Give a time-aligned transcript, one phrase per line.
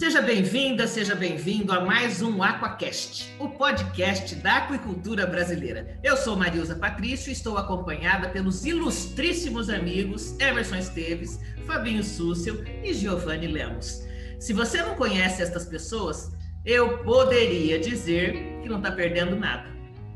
[0.00, 5.98] Seja bem-vinda, seja bem-vindo a mais um Aquacast, o podcast da aquicultura brasileira.
[6.04, 12.94] Eu sou Marilza Patrício e estou acompanhada pelos ilustríssimos amigos Emerson Esteves, Fabinho Súcio e
[12.94, 14.06] Giovanni Lemos.
[14.38, 16.30] Se você não conhece estas pessoas,
[16.64, 19.68] eu poderia dizer que não está perdendo nada.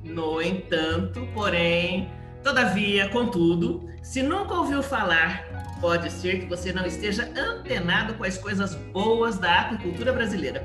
[0.05, 2.09] No entanto, porém,
[2.41, 5.52] todavia, contudo, se nunca ouviu falar
[5.83, 10.64] pode ser que você não esteja antenado com as coisas boas da aquicultura brasileira.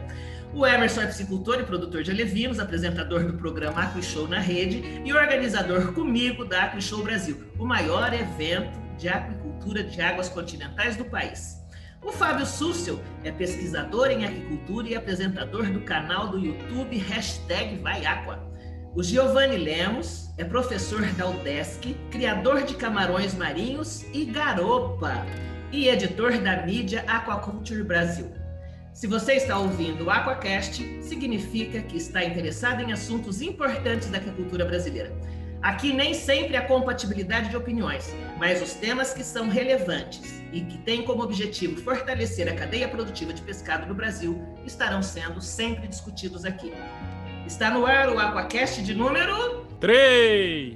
[0.53, 5.01] O Emerson é psicultor e produtor de alevinos, apresentador do programa Aqui Show na rede
[5.03, 10.95] e organizador comigo da Aqui Show Brasil, o maior evento de aquicultura de águas continentais
[10.95, 11.57] do país.
[12.03, 18.05] O Fábio Súcio é pesquisador em aquicultura e apresentador do canal do YouTube Hashtag Vai
[18.05, 18.46] Aqua.
[18.97, 25.23] O Giovanni Lemos é professor da UDESC, criador de camarões marinhos e garopa,
[25.71, 28.33] e editor da mídia Aquaculture Brasil.
[28.95, 34.65] Se você está ouvindo o Aquacast, significa que está interessado em assuntos importantes da agricultura
[34.65, 35.15] brasileira.
[35.61, 40.79] Aqui nem sempre há compatibilidade de opiniões, mas os temas que são relevantes e que
[40.79, 46.45] têm como objetivo fortalecer a cadeia produtiva de pescado no Brasil estarão sendo sempre discutidos
[46.45, 46.73] aqui.
[47.47, 50.75] Está no ar o Aquacast de número 3.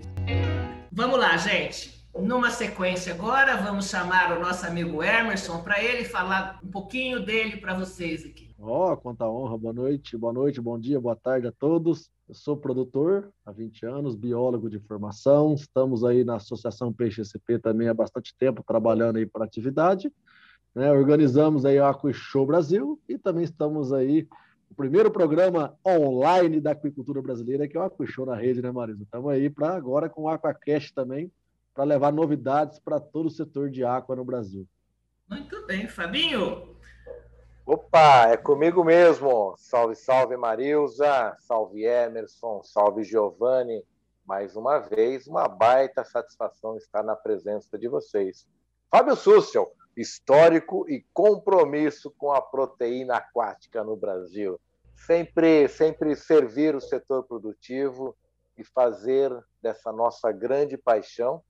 [0.89, 2.07] Vamos lá, gente.
[2.17, 7.57] Numa sequência agora, vamos chamar o nosso amigo Emerson para ele falar um pouquinho dele
[7.57, 8.55] para vocês aqui.
[8.57, 9.57] Ó, oh, quanta honra.
[9.57, 12.09] Boa noite, boa noite, bom dia, boa tarde a todos.
[12.29, 15.53] Eu sou produtor há 20 anos, biólogo de formação.
[15.53, 20.09] Estamos aí na Associação Peixe SP também há bastante tempo trabalhando aí para atividade.
[20.73, 20.89] Né?
[20.89, 24.25] Organizamos aí o Aqua Show Brasil e também estamos aí
[24.71, 29.03] o primeiro programa online da aquicultura brasileira, que é o Aquishow na rede, né, Marisa?
[29.03, 31.29] Estamos aí para agora com o Aquacast também,
[31.73, 34.65] para levar novidades para todo o setor de aqua no Brasil.
[35.29, 36.73] Muito bem, Fabinho.
[37.65, 39.55] Opa, é comigo mesmo.
[39.57, 43.83] Salve, salve Marilza, salve Emerson, salve Giovanni.
[44.25, 48.47] Mais uma vez, uma baita satisfação estar na presença de vocês.
[48.89, 54.59] Fábio Sussel, histórico e compromisso com a proteína aquática no Brasil.
[54.95, 58.15] Sempre, sempre servir o setor produtivo
[58.57, 59.31] e fazer
[59.61, 61.41] dessa nossa grande paixão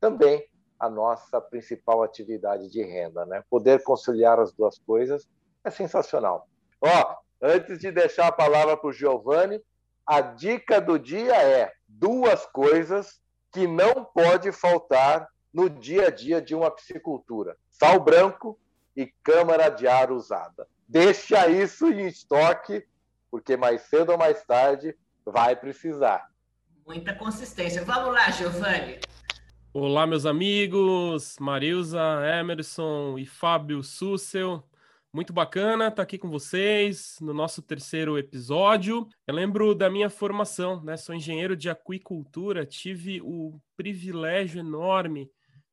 [0.00, 0.46] também
[0.78, 3.42] a nossa principal atividade de renda, né?
[3.50, 5.28] Poder conciliar as duas coisas
[5.64, 6.46] é sensacional.
[6.80, 9.60] Ó, antes de deixar a palavra para o Giovanni,
[10.06, 13.20] a dica do dia é duas coisas
[13.52, 18.58] que não pode faltar no dia a dia de uma piscicultura: sal branco
[18.96, 20.66] e câmara de ar usada.
[20.86, 22.84] Deixa isso em estoque,
[23.30, 26.26] porque mais cedo ou mais tarde vai precisar.
[26.86, 27.84] Muita consistência.
[27.84, 28.98] Vamos lá, Giovanni.
[29.74, 32.00] Olá, meus amigos, Marilza,
[32.40, 34.64] Emerson e Fábio Sussel.
[35.12, 39.06] Muito bacana estar aqui com vocês no nosso terceiro episódio.
[39.26, 40.96] Eu lembro da minha formação, né?
[40.96, 45.30] Sou engenheiro de aquicultura, tive o privilégio enorme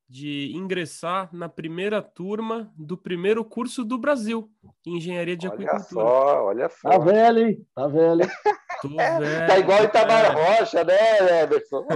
[0.08, 4.50] de ingressar na primeira turma do primeiro curso do Brasil
[4.86, 6.06] em engenharia de olha aquicultura.
[6.06, 7.66] Só, olha só, Tá velho, hein?
[7.74, 8.22] Tá velho.
[8.82, 10.30] Tô velho, tá igual Itamar é.
[10.60, 11.86] Rocha, né, Emerson?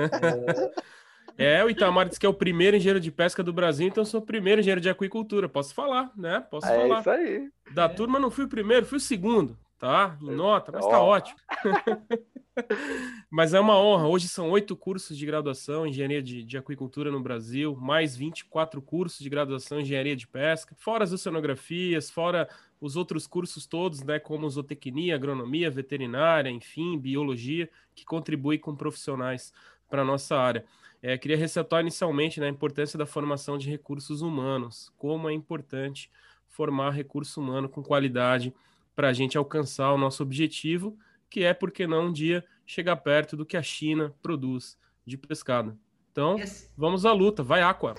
[1.37, 4.05] É, o Itamar disse que é o primeiro engenheiro de pesca do Brasil, então eu
[4.05, 5.47] sou o primeiro engenheiro de aquicultura.
[5.47, 6.45] Posso falar, né?
[6.51, 6.99] Posso É falar.
[6.99, 7.47] isso aí.
[7.71, 10.17] Da turma não fui o primeiro, fui o segundo, tá?
[10.21, 11.39] Em nota, mas tá ótimo.
[13.31, 14.07] mas é uma honra.
[14.07, 18.81] Hoje são oito cursos de graduação em engenharia de, de aquicultura no Brasil, mais 24
[18.81, 22.49] cursos de graduação em engenharia de pesca, fora as oceanografias, fora
[22.81, 29.53] os outros cursos todos, né, como zootecnia, agronomia, veterinária, enfim, biologia, que contribuem com profissionais
[29.89, 30.65] para a nossa área.
[31.01, 36.11] É, queria ressaltar inicialmente né, a importância da formação de recursos humanos, como é importante
[36.49, 38.53] formar recurso humano com qualidade
[38.99, 40.99] para a gente alcançar o nosso objetivo,
[41.29, 45.17] que é, por que não, um dia chegar perto do que a China produz de
[45.17, 45.79] pescado.
[46.11, 47.95] Então, Esse- vamos à luta, vai Aqua!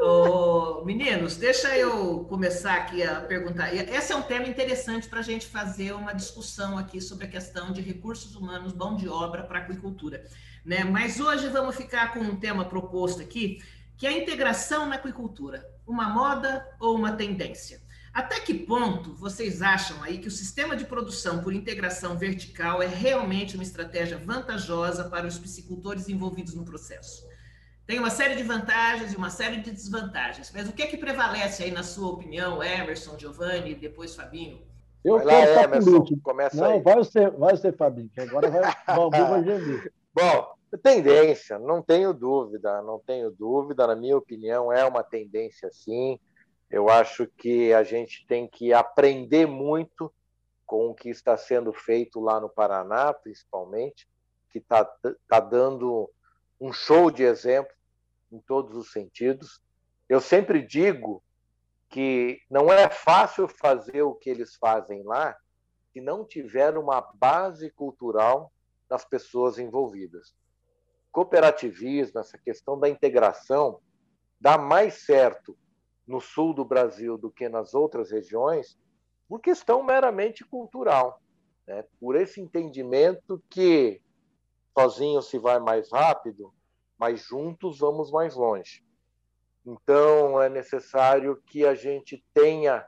[0.00, 3.74] Ô, meninos, deixa eu começar aqui a perguntar.
[3.74, 7.72] Esse é um tema interessante para a gente fazer uma discussão aqui sobre a questão
[7.72, 10.24] de recursos humanos, mão de obra para a aquicultura.
[10.64, 10.84] Né?
[10.84, 13.60] Mas hoje vamos ficar com um tema proposto aqui,
[13.96, 15.68] que é a integração na aquicultura.
[15.84, 17.82] Uma moda ou uma tendência?
[18.14, 22.86] Até que ponto vocês acham aí que o sistema de produção por integração vertical é
[22.86, 27.26] realmente uma estratégia vantajosa para os piscicultores envolvidos no processo?
[27.84, 30.96] Tem uma série de vantagens e uma série de desvantagens, mas o que é que
[30.96, 34.62] prevalece aí na sua opinião, Emerson, Giovanni e depois Fabinho?
[35.04, 36.20] Eu Vai lá, quero estar por Emerson, último.
[36.22, 36.80] começa Não, aí.
[36.80, 38.62] vai você, vai você, Fabinho, que agora vai,
[38.96, 39.92] o bambu vai gemer.
[40.14, 46.18] Bom, tendência, não tenho dúvida, não tenho dúvida, na minha opinião, é uma tendência sim.
[46.70, 50.12] Eu acho que a gente tem que aprender muito
[50.66, 54.08] com o que está sendo feito lá no Paraná, principalmente,
[54.50, 54.84] que está
[55.28, 56.10] tá dando
[56.60, 57.72] um show de exemplo
[58.32, 59.62] em todos os sentidos.
[60.08, 61.22] Eu sempre digo
[61.88, 65.36] que não é fácil fazer o que eles fazem lá
[65.92, 68.52] se não tiver uma base cultural
[68.88, 70.34] das pessoas envolvidas.
[71.12, 73.80] Cooperativismo, essa questão da integração,
[74.40, 75.56] dá mais certo
[76.06, 78.78] no sul do Brasil do que nas outras regiões,
[79.28, 81.20] por questão meramente cultural,
[81.66, 81.84] né?
[81.98, 84.00] por esse entendimento que
[84.78, 86.52] sozinho se vai mais rápido,
[86.98, 88.84] mas juntos vamos mais longe.
[89.64, 92.86] Então, é necessário que a gente tenha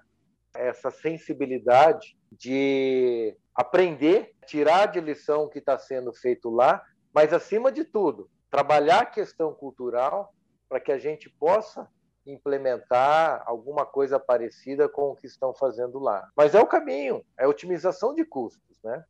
[0.54, 6.82] essa sensibilidade de aprender, tirar de lição o que está sendo feito lá,
[7.14, 10.34] mas, acima de tudo, trabalhar a questão cultural
[10.68, 11.90] para que a gente possa
[12.26, 16.28] implementar alguma coisa parecida com o que estão fazendo lá.
[16.36, 19.04] Mas é o caminho, é otimização de custos, né?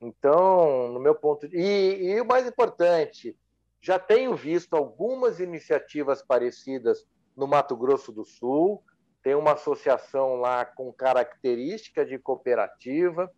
[0.00, 1.56] Então, no meu ponto de...
[1.56, 3.36] e, e o mais importante,
[3.80, 7.06] já tenho visto algumas iniciativas parecidas
[7.36, 8.82] no Mato Grosso do Sul,
[9.22, 13.30] tem uma associação lá com característica de cooperativa,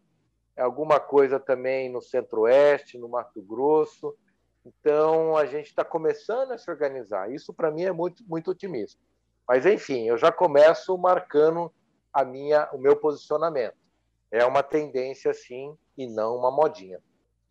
[0.56, 4.16] alguma coisa também no Centro-Oeste, no Mato Grosso.
[4.64, 7.32] Então, a gente está começando a se organizar.
[7.32, 9.00] Isso, para mim, é muito, muito otimista.
[9.46, 11.72] Mas, enfim, eu já começo marcando
[12.12, 13.74] a minha, o meu posicionamento.
[14.30, 16.98] É uma tendência, sim, e não uma modinha.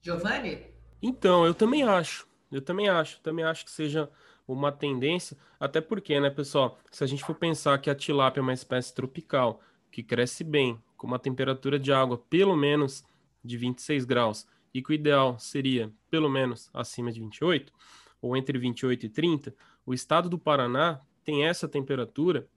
[0.01, 0.65] Giovanni?
[1.01, 2.27] Então, eu também acho.
[2.51, 3.19] Eu também acho.
[3.21, 4.09] Também acho que seja
[4.47, 5.37] uma tendência.
[5.59, 6.79] Até porque, né, pessoal?
[6.91, 9.61] Se a gente for pensar que a tilápia é uma espécie tropical,
[9.91, 13.03] que cresce bem, com uma temperatura de água pelo menos
[13.43, 17.73] de 26 graus, e que o ideal seria pelo menos acima de 28,
[18.21, 19.55] ou entre 28 e 30,
[19.85, 22.47] o estado do Paraná tem essa temperatura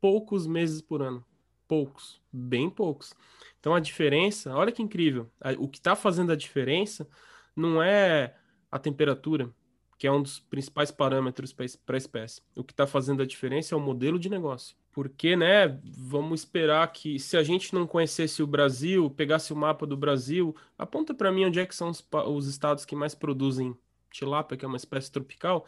[0.00, 1.24] poucos meses por ano.
[1.66, 3.14] Poucos, bem poucos.
[3.58, 7.08] Então a diferença, olha que incrível, o que está fazendo a diferença
[7.56, 8.34] não é
[8.70, 9.50] a temperatura,
[9.96, 12.42] que é um dos principais parâmetros para a espécie.
[12.54, 14.76] O que está fazendo a diferença é o modelo de negócio.
[14.92, 19.86] Porque, né, vamos esperar que se a gente não conhecesse o Brasil, pegasse o mapa
[19.86, 23.76] do Brasil, aponta para mim onde é que são os, os, estados que mais produzem
[24.10, 25.66] tilápia, que é uma espécie tropical.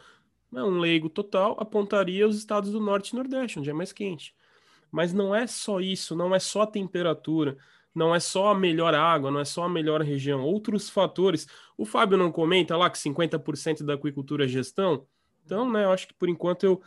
[0.51, 4.33] Né, um leigo total apontaria os estados do Norte e Nordeste, onde é mais quente.
[4.91, 7.57] Mas não é só isso, não é só a temperatura,
[7.93, 11.47] não é só a melhor água, não é só a melhor região, outros fatores.
[11.77, 15.05] O Fábio não comenta lá que 50% da aquicultura é gestão?
[15.45, 16.81] Então, né, eu acho que por enquanto eu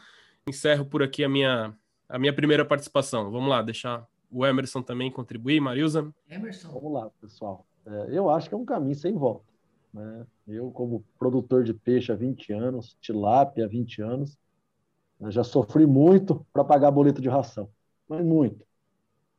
[0.46, 1.74] encerro por aqui a minha
[2.10, 3.30] a minha primeira participação.
[3.30, 6.12] Vamos lá, deixar o Emerson também contribuir, Marilza.
[6.28, 6.68] Emerson.
[6.68, 7.64] Vamos lá, pessoal.
[7.86, 9.49] É, eu acho que é um caminho sem volta.
[9.92, 10.26] Né?
[10.46, 14.38] Eu, como produtor de peixe há 20 anos, tilápia há 20 anos,
[15.28, 17.68] já sofri muito para pagar boleto de ração,
[18.08, 18.64] mas muito.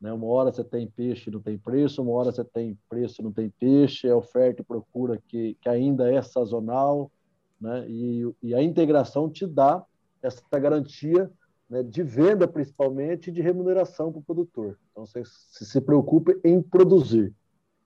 [0.00, 0.12] Né?
[0.12, 3.24] Uma hora você tem peixe e não tem preço, uma hora você tem preço e
[3.24, 7.10] não tem peixe, é oferta e procura que, que ainda é sazonal,
[7.60, 7.88] né?
[7.88, 9.84] e, e a integração te dá
[10.22, 11.30] essa garantia
[11.68, 14.78] né, de venda principalmente e de remuneração para o produtor.
[14.90, 17.34] Então, você se preocupe em produzir.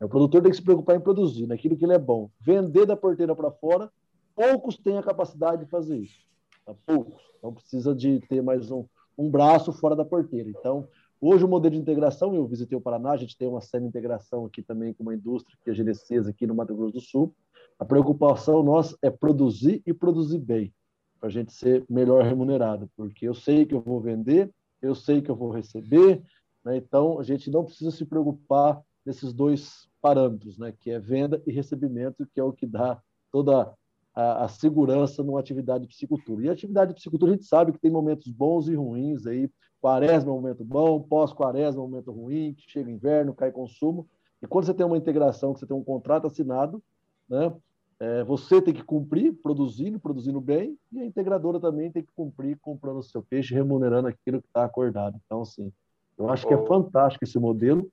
[0.00, 2.30] O produtor tem que se preocupar em produzir, naquilo que ele é bom.
[2.40, 3.90] Vender da porteira para fora,
[4.34, 6.20] poucos têm a capacidade de fazer isso.
[6.64, 6.74] Tá?
[6.84, 7.22] Poucos.
[7.38, 8.84] Então, precisa de ter mais um,
[9.16, 10.50] um braço fora da porteira.
[10.50, 10.86] Então,
[11.20, 14.62] hoje o modelo de integração, eu visitei o Paraná, a gente tem uma semi-integração aqui
[14.62, 17.34] também com uma indústria que é Genesis aqui no Mato Grosso do Sul.
[17.78, 20.72] A preocupação nossa é produzir e produzir bem
[21.18, 24.50] para a gente ser melhor remunerado, porque eu sei que eu vou vender,
[24.82, 26.22] eu sei que eu vou receber,
[26.64, 26.76] né?
[26.76, 30.72] então a gente não precisa se preocupar nesses dois parâmetros, né?
[30.78, 33.72] que é venda e recebimento, que é o que dá toda
[34.14, 36.44] a, a segurança numa atividade de piscicultura.
[36.44, 39.48] E a atividade de piscicultura a gente sabe que tem momentos bons e ruins, aí
[39.80, 44.08] quaresma é um momento bom, pós-quaresma é um momento ruim, que chega inverno, cai consumo,
[44.42, 46.82] e quando você tem uma integração, que você tem um contrato assinado,
[47.28, 47.54] né?
[47.98, 52.58] É, você tem que cumprir produzindo, produzindo bem, e a integradora também tem que cumprir
[52.60, 55.18] comprando o seu peixe, remunerando aquilo que está acordado.
[55.24, 55.72] Então, assim,
[56.18, 57.90] eu acho que é fantástico esse modelo,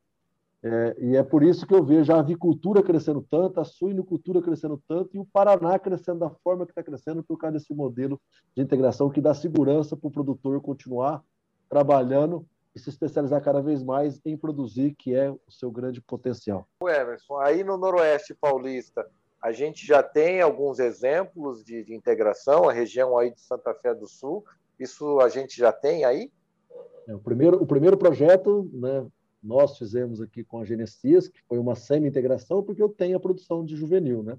[0.63, 4.81] é, e é por isso que eu vejo a avicultura crescendo tanto, a suinocultura crescendo
[4.87, 8.19] tanto, e o Paraná crescendo da forma que está crescendo por causa desse modelo
[8.55, 11.21] de integração que dá segurança para o produtor continuar
[11.67, 16.65] trabalhando e se especializar cada vez mais em produzir, que é o seu grande potencial.
[16.81, 19.05] Emerson, aí no Noroeste Paulista,
[19.41, 23.93] a gente já tem alguns exemplos de, de, integração, a região aí de Santa Fé
[23.93, 24.45] do Sul,
[24.79, 26.31] isso a gente já tem aí?
[27.05, 29.05] É, o, primeiro, o primeiro projeto, né,
[29.43, 33.65] nós fizemos aqui com a Genesias, que foi uma semi-integração, porque eu tenho a produção
[33.65, 34.37] de juvenil, né?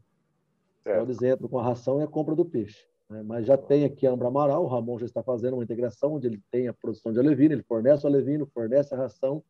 [0.83, 1.03] Certo.
[1.03, 2.87] Eles entram com a ração e a compra do peixe.
[3.09, 3.23] né?
[3.23, 6.27] mas já tem aqui a Ambra Amaral, o Ramon já está fazendo uma integração onde
[6.27, 9.43] ele tem a produção de alevino, ele fornece o alevino, fornece a ração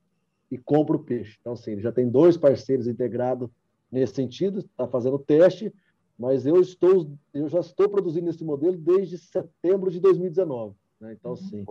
[0.51, 1.39] e compra o peixe.
[1.41, 3.49] Então, assim, já tem dois parceiros integrados
[3.91, 5.73] nesse sentido, está fazendo teste,
[6.19, 10.75] mas eu estou, eu já estou produzindo esse modelo desde setembro de 2019.
[11.01, 11.13] Né?
[11.13, 11.37] Então, uhum.
[11.37, 11.65] sim,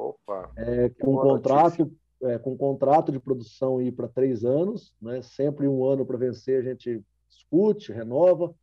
[0.57, 1.91] é, com um contrato,
[2.23, 5.21] é, com contrato de produção ir para três anos, né?
[5.21, 8.53] sempre um ano para vencer, a gente discute, renova,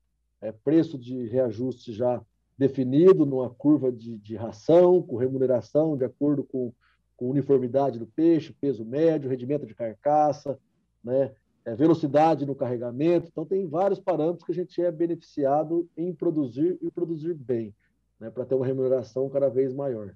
[0.40, 2.20] é, preço de reajuste já
[2.56, 6.72] definido numa curva de, de ração, com remuneração de acordo com,
[7.16, 10.58] com uniformidade do peixe, peso médio, rendimento de carcaça,
[11.02, 11.32] né?
[11.64, 13.28] é, velocidade no carregamento.
[13.30, 17.74] Então, tem vários parâmetros que a gente é beneficiado em produzir e produzir bem,
[18.18, 20.14] né, para ter uma remuneração cada vez maior.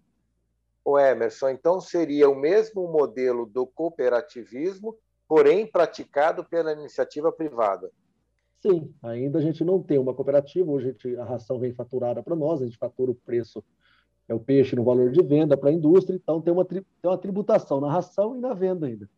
[0.85, 7.91] O Emerson, então seria o mesmo modelo do cooperativismo, porém praticado pela iniciativa privada.
[8.61, 12.23] Sim, ainda a gente não tem uma cooperativa, hoje a, gente, a ração vem faturada
[12.23, 13.63] para nós, a gente fatura o preço,
[14.27, 17.19] é o peixe no valor de venda para a indústria, então tem uma, tem uma
[17.19, 19.09] tributação na ração e na venda ainda.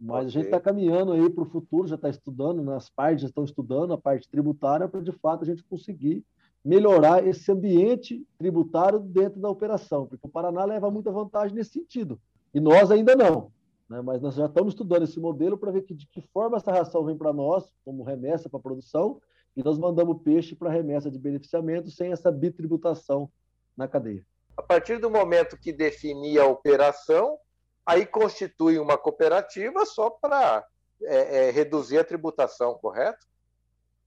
[0.00, 0.26] Mas okay.
[0.26, 3.44] a gente está caminhando aí para o futuro, já está estudando, nas partes já estão
[3.44, 6.24] estudando a parte tributária para de fato a gente conseguir
[6.64, 12.18] melhorar esse ambiente tributário dentro da operação, porque o Paraná leva muita vantagem nesse sentido.
[12.54, 13.52] E nós ainda não.
[13.88, 14.00] Né?
[14.00, 17.04] Mas nós já estamos estudando esse modelo para ver que, de que forma essa ração
[17.04, 19.20] vem para nós, como remessa para a produção,
[19.56, 23.30] e nós mandamos peixe para remessa de beneficiamento sem essa bitributação
[23.76, 24.26] na cadeia.
[24.56, 27.38] A partir do momento que definir a operação,
[27.84, 30.64] aí constitui uma cooperativa só para
[31.02, 33.26] é, é, reduzir a tributação, correto?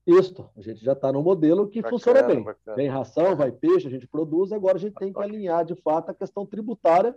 [0.08, 2.42] Isso, a gente já está no modelo que bacana, funciona bem.
[2.42, 2.78] Bacana.
[2.78, 6.10] Vem ração, vai peixe, a gente produz, agora a gente tem que alinhar de fato
[6.10, 7.14] a questão tributária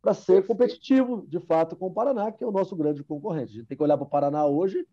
[0.00, 3.52] para ser competitivo de fato com o Paraná, que é o nosso grande concorrente.
[3.52, 4.86] A gente tem que olhar para o Paraná hoje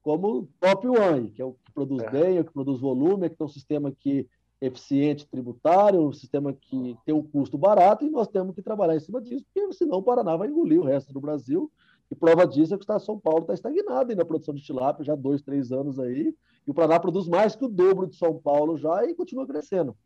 [0.00, 2.10] como top one, que é o que produz é.
[2.10, 4.26] bem, é o que produz volume, é que tem um sistema que
[4.58, 9.00] eficiente tributário, um sistema que tem um custo barato, e nós temos que trabalhar em
[9.00, 11.70] cima disso, porque senão o Paraná vai engolir o resto do Brasil.
[12.10, 14.62] E prova disso é que o Estado de São Paulo está estagnado na produção de
[14.62, 16.34] tilápia já há dois, três anos aí,
[16.66, 19.96] e o Paraná produz mais que o dobro de São Paulo já e continua crescendo.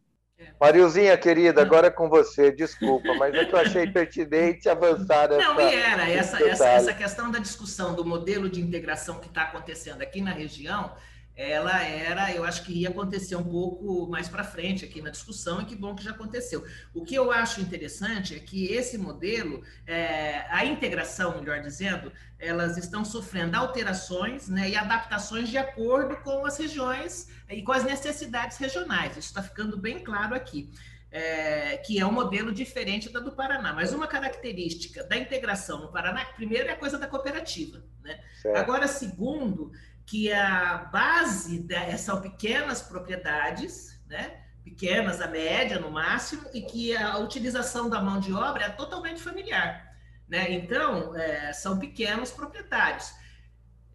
[0.58, 5.52] Marilzinha, querida, agora é com você, desculpa, mas é que eu achei pertinente avançar nessa.
[5.52, 9.42] Não, e era, essa, essa, essa questão da discussão do modelo de integração que está
[9.42, 10.92] acontecendo aqui na região
[11.40, 15.62] ela era, eu acho que ia acontecer um pouco mais para frente aqui na discussão,
[15.62, 16.62] e que bom que já aconteceu.
[16.92, 22.76] O que eu acho interessante é que esse modelo, é, a integração, melhor dizendo, elas
[22.76, 28.58] estão sofrendo alterações né, e adaptações de acordo com as regiões e com as necessidades
[28.58, 29.12] regionais.
[29.12, 30.70] Isso está ficando bem claro aqui.
[31.12, 33.72] É, que é um modelo diferente da do Paraná.
[33.72, 37.82] Mas uma característica da integração no Paraná, primeiro, é a coisa da cooperativa.
[38.00, 38.20] Né?
[38.54, 39.72] Agora, segundo,
[40.10, 44.40] que a base de, são pequenas propriedades, né?
[44.64, 49.22] pequenas, a média no máximo, e que a utilização da mão de obra é totalmente
[49.22, 49.88] familiar.
[50.28, 50.50] Né?
[50.50, 53.12] Então, é, são pequenos proprietários.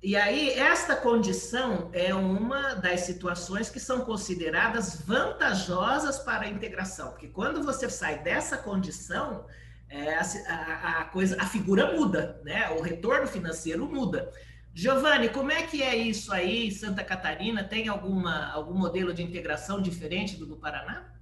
[0.02, 7.10] E aí, esta condição é uma das situações que são consideradas vantajosas para a integração,
[7.10, 9.46] porque quando você sai dessa condição,
[9.90, 12.70] é, a, a, a, coisa, a figura muda, né?
[12.70, 14.32] o retorno financeiro muda.
[14.78, 17.64] Giovanni, como é que é isso aí, Santa Catarina?
[17.64, 21.16] Tem alguma, algum modelo de integração diferente do do Paraná?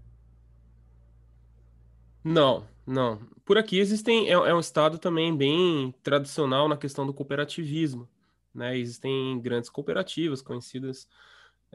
[2.23, 3.19] Não, não.
[3.45, 8.09] Por aqui existem, é, é um estado também bem tradicional na questão do cooperativismo.
[8.51, 8.75] Né?
[8.75, 11.07] Existem grandes cooperativas conhecidas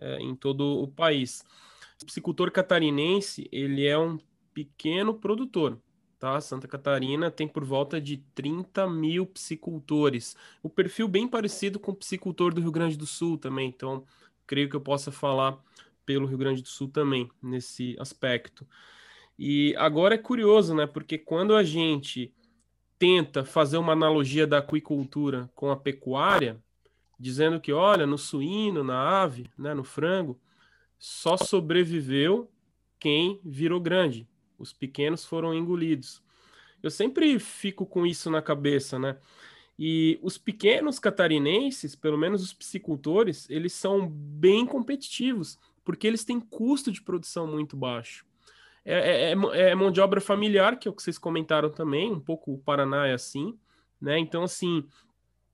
[0.00, 1.44] é, em todo o país.
[2.02, 4.18] O psicultor catarinense, ele é um
[4.52, 5.80] pequeno produtor,
[6.18, 6.40] tá?
[6.40, 10.37] Santa Catarina tem por volta de 30 mil psicultores.
[10.62, 14.04] O perfil bem parecido com o psicultor do Rio Grande do Sul também, então
[14.46, 15.58] creio que eu possa falar
[16.04, 18.66] pelo Rio Grande do Sul também nesse aspecto.
[19.38, 20.87] E agora é curioso, né?
[20.87, 22.32] Porque quando a gente
[22.98, 26.58] tenta fazer uma analogia da aquicultura com a pecuária,
[27.18, 30.40] dizendo que, olha, no suíno, na ave, né, no frango,
[30.98, 32.50] só sobreviveu
[32.98, 34.26] quem virou grande,
[34.59, 36.23] os pequenos foram engolidos.
[36.83, 39.17] Eu sempre fico com isso na cabeça, né?
[39.79, 46.41] E os pequenos catarinenses, pelo menos os piscicultores, eles são bem competitivos, porque eles têm
[46.41, 48.27] custo de produção muito baixo.
[48.85, 52.11] É, é, é, é mão de obra familiar, que é o que vocês comentaram também,
[52.11, 53.57] um pouco o Paraná é assim,
[54.00, 54.19] né?
[54.19, 54.85] Então, assim,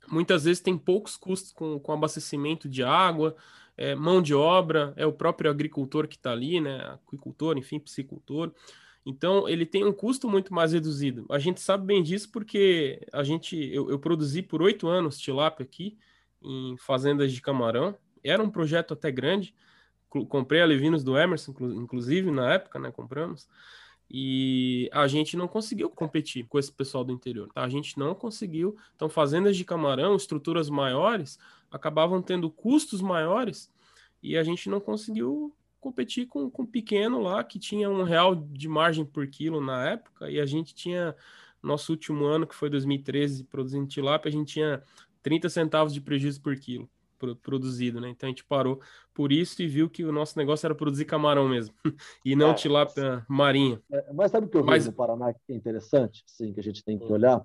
[0.08, 3.36] muitas vezes tem poucos custos com, com abastecimento de água,
[3.76, 6.78] é, mão de obra, é o próprio agricultor que está ali, né?
[7.06, 8.52] Aquicultor, enfim, piscicultor.
[9.06, 11.26] Então, ele tem um custo muito mais reduzido.
[11.30, 15.64] A gente sabe bem disso porque a gente, eu, eu produzi por oito anos tilápia
[15.64, 15.98] aqui,
[16.42, 17.96] em fazendas de camarão.
[18.22, 19.54] Era um projeto até grande,
[20.28, 22.90] comprei a Levinos do Emerson, inclusive, na época, né?
[22.90, 23.48] Compramos.
[24.10, 27.48] E a gente não conseguiu competir com esse pessoal do interior.
[27.52, 27.64] Tá?
[27.64, 28.76] A gente não conseguiu.
[28.94, 31.38] Então, fazendas de camarão, estruturas maiores,
[31.70, 33.72] acabavam tendo custos maiores
[34.22, 38.66] e a gente não conseguiu competir com, com pequeno lá, que tinha um real de
[38.66, 41.14] margem por quilo na época, e a gente tinha,
[41.62, 44.82] nosso último ano, que foi 2013, produzindo tilápia, a gente tinha
[45.22, 46.88] 30 centavos de prejuízo por quilo
[47.42, 48.10] produzido, né?
[48.10, 48.82] Então a gente parou
[49.14, 51.74] por isso e viu que o nosso negócio era produzir camarão mesmo,
[52.22, 53.80] e não é, tilápia marinha.
[53.90, 54.84] É, mas sabe o que eu mas...
[54.84, 57.12] vejo no Paraná que é interessante, sim, que a gente tem que hum.
[57.12, 57.42] olhar?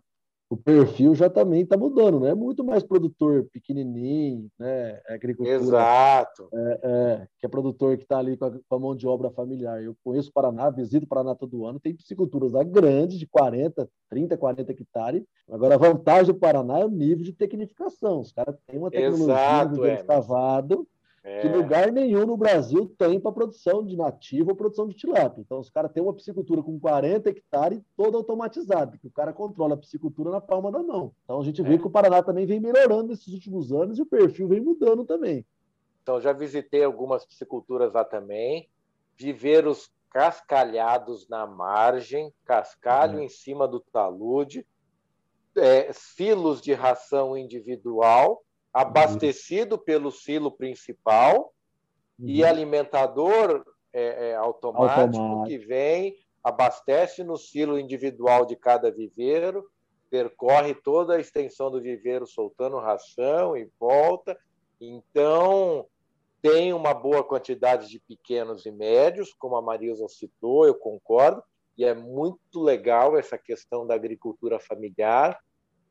[0.49, 2.31] O perfil já também está mudando, né?
[2.31, 4.99] É muito mais produtor pequenininho, né?
[5.07, 5.55] É agricultura.
[5.55, 6.49] Exato.
[6.51, 9.29] É, é, que é produtor que está ali com a, com a, mão de obra
[9.29, 9.83] familiar.
[9.83, 13.87] Eu conheço o Paraná, visito o Paraná todo ano, tem pisciculturas lá grandes, de 40,
[14.09, 15.23] 30, 40 hectares.
[15.47, 18.21] Agora, a vantagem do Paraná é o nível de tecnificação.
[18.21, 20.87] Os caras têm uma tecnologia Exato, de é, escavado
[21.23, 21.41] é.
[21.41, 25.41] que lugar nenhum no Brasil tem para produção de nativo ou produção de tilápia.
[25.41, 29.73] Então, os caras têm uma piscicultura com 40 hectares toda automatizada, que o cara controla
[29.73, 31.13] a piscicultura na palma da mão.
[31.23, 31.77] Então, a gente vê é.
[31.77, 35.45] que o Paraná também vem melhorando nesses últimos anos e o perfil vem mudando também.
[36.01, 38.69] Então, já visitei algumas pisciculturas lá também,
[39.15, 43.23] viveiros cascalhados na margem, cascalho uhum.
[43.23, 44.65] em cima do talude,
[45.55, 48.43] é, silos de ração individual,
[48.79, 51.53] abastecido pelo silo principal
[52.17, 52.27] uhum.
[52.29, 59.69] e alimentador é, é, automático, automático que vem, abastece no silo individual de cada viveiro,
[60.09, 64.39] percorre toda a extensão do viveiro soltando ração e volta.
[64.79, 65.85] Então,
[66.41, 71.43] tem uma boa quantidade de pequenos e médios, como a Marisa citou, eu concordo,
[71.77, 75.37] e é muito legal essa questão da agricultura familiar,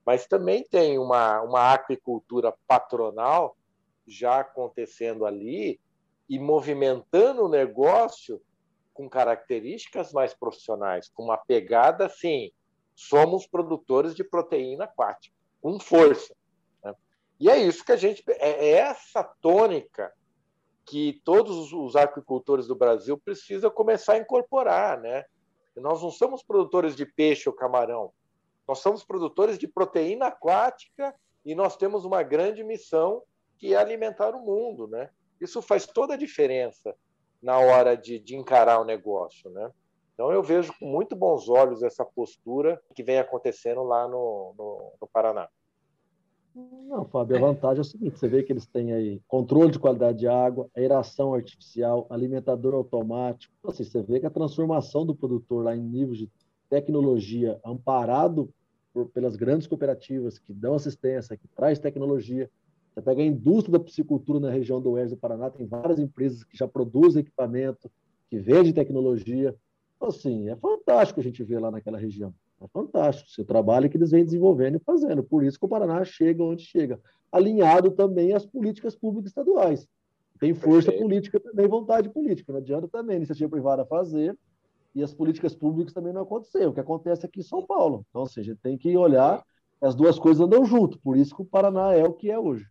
[0.09, 3.55] mas também tem uma, uma aquicultura patronal
[4.07, 5.79] já acontecendo ali
[6.27, 8.41] e movimentando o negócio
[8.95, 12.51] com características mais profissionais, com uma pegada assim,
[12.95, 16.35] somos produtores de proteína aquática, com força.
[16.83, 16.95] Né?
[17.39, 18.25] E é isso que a gente.
[18.29, 20.11] É, é essa tônica
[20.87, 24.99] que todos os aquicultores do Brasil precisam começar a incorporar.
[24.99, 25.27] Né?
[25.77, 28.11] Nós não somos produtores de peixe ou camarão,
[28.69, 33.23] nós somos produtores de proteína aquática e nós temos uma grande missão
[33.57, 35.09] que é alimentar o mundo, né?
[35.41, 36.95] Isso faz toda a diferença
[37.41, 39.71] na hora de, de encarar o negócio, né?
[40.13, 44.93] Então eu vejo com muito bons olhos essa postura que vem acontecendo lá no, no,
[45.01, 45.49] no Paraná.
[46.55, 49.79] Não, Fábio, a vantagem é o seguinte: você vê que eles têm aí controle de
[49.79, 53.55] qualidade de água, aeração artificial, alimentador automático.
[53.59, 56.31] Então, assim, você vê que a transformação do produtor lá em níveis de
[56.69, 58.53] tecnologia amparado
[58.99, 62.51] por, pelas grandes cooperativas que dão assistência, que traz tecnologia.
[62.93, 66.43] Você pega a indústria da piscicultura na região do Oeste do Paraná, tem várias empresas
[66.43, 67.91] que já produzem equipamento,
[68.29, 69.55] que vendem tecnologia.
[69.97, 72.35] Então, assim, é fantástico a gente ver lá naquela região.
[72.61, 73.41] É fantástico.
[73.41, 75.23] O trabalho que eles vêm desenvolvendo e fazendo.
[75.23, 77.01] Por isso que o Paraná chega onde chega.
[77.31, 79.87] Alinhado também às políticas públicas estaduais.
[80.41, 81.03] Tem força Perfeito.
[81.03, 82.53] política também, vontade política.
[82.53, 84.37] Não adianta também a iniciativa privada fazer
[84.95, 86.71] e as políticas públicas também não aconteceram.
[86.71, 88.05] O que acontece aqui em São Paulo.
[88.09, 89.43] Então, assim, a gente tem que olhar,
[89.81, 92.67] as duas coisas andam junto, por isso que o Paraná é o que é hoje.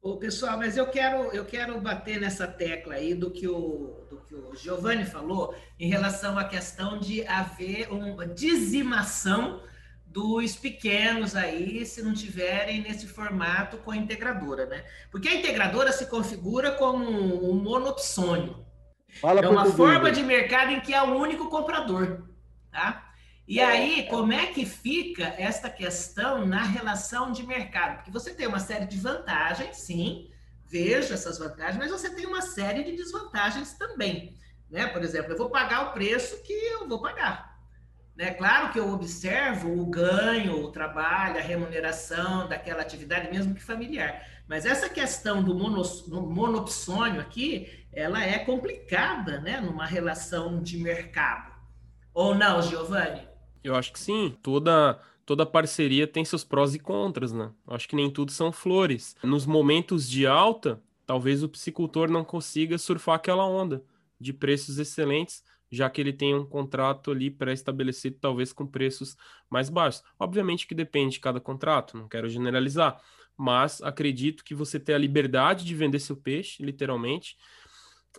[0.00, 4.18] Ô, pessoal, mas eu quero, eu quero bater nessa tecla aí do que, o, do
[4.20, 9.60] que o Giovanni falou em relação à questão de haver uma dizimação
[10.06, 14.84] dos pequenos aí, se não tiverem nesse formato com a integradora, né?
[15.10, 18.64] Porque a integradora se configura como um monopsônio.
[19.08, 22.22] Fala é uma forma de mercado em que é o único comprador,
[22.70, 23.12] tá?
[23.46, 27.96] E é, aí, como é que fica esta questão na relação de mercado?
[27.96, 30.30] Porque você tem uma série de vantagens, sim,
[30.66, 34.36] vejo essas vantagens, mas você tem uma série de desvantagens também.
[34.70, 34.86] Né?
[34.88, 37.58] Por exemplo, eu vou pagar o preço que eu vou pagar.
[38.14, 38.32] Né?
[38.32, 44.26] Claro que eu observo o ganho, o trabalho, a remuneração daquela atividade, mesmo que familiar.
[44.46, 51.52] Mas essa questão do monopsônio aqui, ela é complicada, né, numa relação de mercado.
[52.12, 53.26] Ou não, Giovanni?
[53.62, 54.36] Eu acho que sim.
[54.42, 57.52] Toda toda parceria tem seus prós e contras, né?
[57.66, 59.14] Eu acho que nem tudo são flores.
[59.22, 63.84] Nos momentos de alta, talvez o psicultor não consiga surfar aquela onda
[64.18, 69.16] de preços excelentes, já que ele tem um contrato ali pré-estabelecido, talvez com preços
[69.50, 70.02] mais baixos.
[70.18, 72.98] Obviamente que depende de cada contrato, não quero generalizar,
[73.36, 77.36] mas acredito que você ter a liberdade de vender seu peixe, literalmente,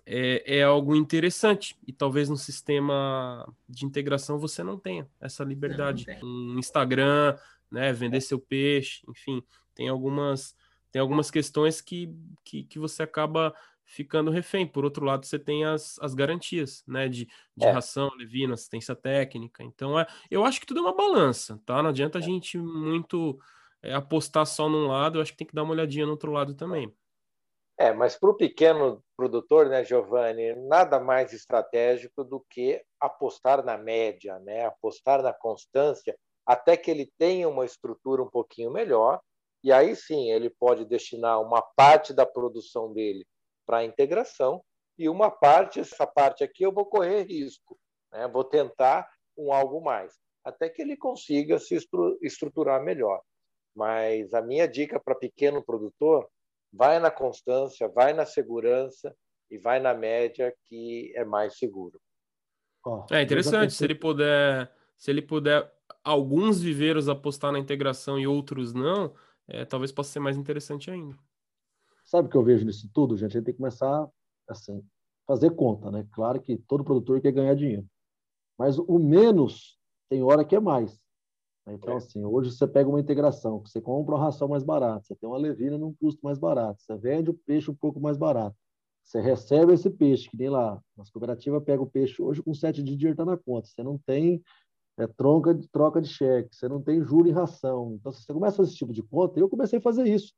[0.06, 6.06] é, é, algo interessante e talvez no sistema de integração você não tenha essa liberdade.
[6.24, 7.38] Um Instagram,
[7.72, 9.44] né, vender seu peixe, enfim,
[9.76, 10.56] tem algumas
[10.92, 12.10] tem algumas questões que,
[12.44, 13.54] que, que você acaba
[13.86, 14.66] ficando refém.
[14.66, 17.08] Por outro lado, você tem as, as garantias, né?
[17.08, 17.72] De, de é.
[17.72, 19.64] ração, levina, assistência técnica.
[19.64, 21.82] Então, é, eu acho que tudo é uma balança, tá?
[21.82, 22.24] Não adianta a é.
[22.24, 23.40] gente muito
[23.82, 26.32] é, apostar só num lado, eu acho que tem que dar uma olhadinha no outro
[26.32, 26.94] lado também.
[27.82, 33.78] É, mas para o pequeno produtor, né, Giovanni, nada mais estratégico do que apostar na
[33.78, 34.66] média, né?
[34.66, 36.14] Apostar na constância,
[36.46, 39.22] até que ele tenha uma estrutura um pouquinho melhor,
[39.64, 43.26] e aí sim ele pode destinar uma parte da produção dele
[43.66, 44.62] para a integração
[44.98, 47.80] e uma parte, essa parte aqui eu vou correr risco,
[48.12, 48.28] né?
[48.28, 51.78] vou tentar um algo mais, até que ele consiga se
[52.22, 53.22] estruturar melhor.
[53.74, 56.30] Mas a minha dica para pequeno produtor,
[56.72, 59.16] vai na constância, vai na segurança
[59.50, 62.00] e vai na média que é mais seguro.
[63.12, 65.70] é interessante, se ele puder, se ele puder
[66.04, 69.14] alguns viveiros apostar na integração e outros não,
[69.48, 71.18] é, talvez possa ser mais interessante ainda.
[72.06, 73.32] Sabe o que eu vejo nisso tudo, gente?
[73.32, 74.08] A gente tem que começar
[74.48, 74.84] assim,
[75.28, 76.08] fazer conta, né?
[76.12, 77.86] Claro que todo produtor quer ganhar dinheiro,
[78.58, 79.78] mas o menos
[80.10, 81.00] tem hora que é mais.
[81.66, 81.74] Né?
[81.74, 81.98] Então, é.
[81.98, 85.38] assim, hoje você pega uma integração, você compra uma ração mais barata, você tem uma
[85.38, 88.56] levina num custo mais barato, você vende o peixe um pouco mais barato,
[89.04, 92.84] você recebe esse peixe, que nem lá, nas cooperativas pega o peixe hoje com sete
[92.84, 94.42] dias de dinheiro tá na conta, você não tem
[94.98, 97.96] é, troca, de, troca de cheque, você não tem juro em ração.
[98.00, 100.34] Então, se você começa a fazer esse tipo de conta, eu comecei a fazer isso.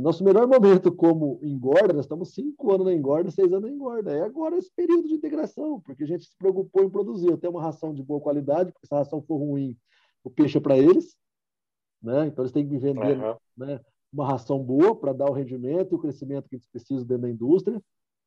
[0.00, 4.10] Nosso melhor momento como engorda, nós estamos cinco anos na engorda, seis anos na engorda.
[4.10, 7.28] É agora esse período de integração, porque a gente se preocupou em produzir.
[7.28, 9.76] Eu tenho uma ração de boa qualidade, porque se a ração for ruim,
[10.24, 11.16] o peixe é para eles.
[12.02, 12.26] Né?
[12.26, 13.36] Então eles têm que me vender uhum.
[13.56, 13.80] né,
[14.12, 17.30] uma ração boa para dar o rendimento e o crescimento que eles precisam dentro da
[17.30, 17.80] indústria.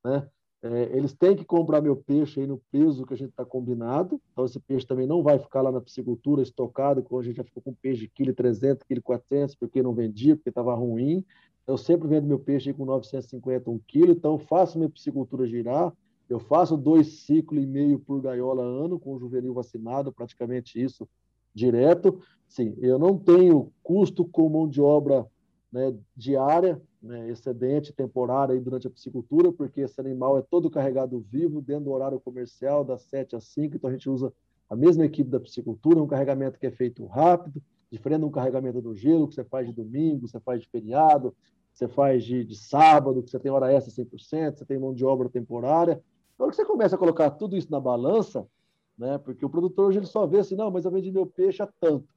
[0.04, 0.28] Né?
[0.62, 4.20] É, eles têm que comprar meu peixe aí no peso que a gente está combinado.
[4.32, 7.44] Então, esse peixe também não vai ficar lá na piscicultura estocado, como a gente já
[7.44, 11.24] ficou com peixe de quilo 300, quilo 400, porque não vendia, porque estava ruim.
[11.68, 15.94] Eu sempre vendo meu peixe com 950, 1 quilo, então faço minha piscicultura girar.
[16.28, 21.08] Eu faço dois ciclos e meio por gaiola ano, com o juvenil vacinado, praticamente isso
[21.56, 22.20] direto.
[22.48, 25.26] Sim, eu não tenho custo com mão de obra
[25.72, 31.20] né, diária, né, excedente temporário aí durante a piscicultura, porque esse animal é todo carregado
[31.20, 34.32] vivo dentro do horário comercial, das 7 às 5, então a gente usa
[34.70, 38.82] a mesma equipe da piscicultura, um carregamento que é feito rápido, diferente de um carregamento
[38.82, 41.36] do gelo que você faz de domingo, você faz de feriado,
[41.72, 45.06] você faz de, de sábado, que você tem hora extra 100%, você tem mão de
[45.06, 46.02] obra temporária.
[46.38, 48.48] Que você começa a colocar tudo isso na balança,
[48.98, 51.62] né, porque o produtor hoje ele só vê assim, não, mas eu vendi meu peixe
[51.62, 52.08] a tanto,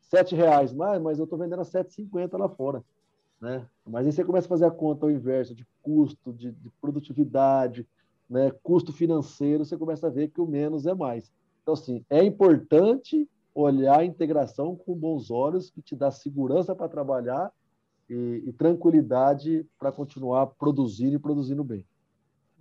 [0.00, 2.84] sete reais mais, mas eu estou vendendo a 7,50 lá fora.
[3.40, 3.66] Né?
[3.84, 7.86] Mas aí você começa a fazer a conta ao inverso de custo, de, de produtividade,
[8.28, 11.30] né, custo financeiro, você começa a ver que o menos é mais.
[11.62, 16.88] Então, assim, é importante olhar a integração com bons olhos, que te dá segurança para
[16.88, 17.52] trabalhar
[18.08, 21.86] e, e tranquilidade para continuar produzindo e produzindo bem.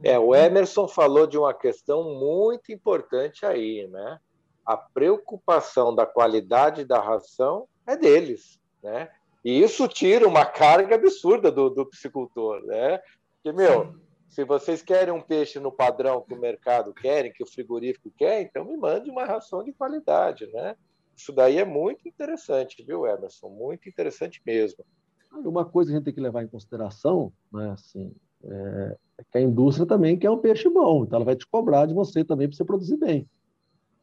[0.01, 4.19] É, o Emerson falou de uma questão muito importante aí, né?
[4.65, 9.10] A preocupação da qualidade da ração é deles, né?
[9.43, 13.01] E isso tira uma carga absurda do, do piscicultor, né?
[13.36, 13.95] Porque, meu,
[14.29, 18.41] se vocês querem um peixe no padrão que o mercado quer, que o frigorífico quer,
[18.41, 20.75] então me mande uma ração de qualidade, né?
[21.15, 23.49] Isso daí é muito interessante, viu, Emerson?
[23.49, 24.84] Muito interessante mesmo.
[25.32, 28.97] Uma coisa que a gente tem que levar em consideração, né, assim, é,
[29.32, 32.23] que a indústria também quer um peixe bom, então ela vai te cobrar de você
[32.23, 33.28] também para você produzir bem,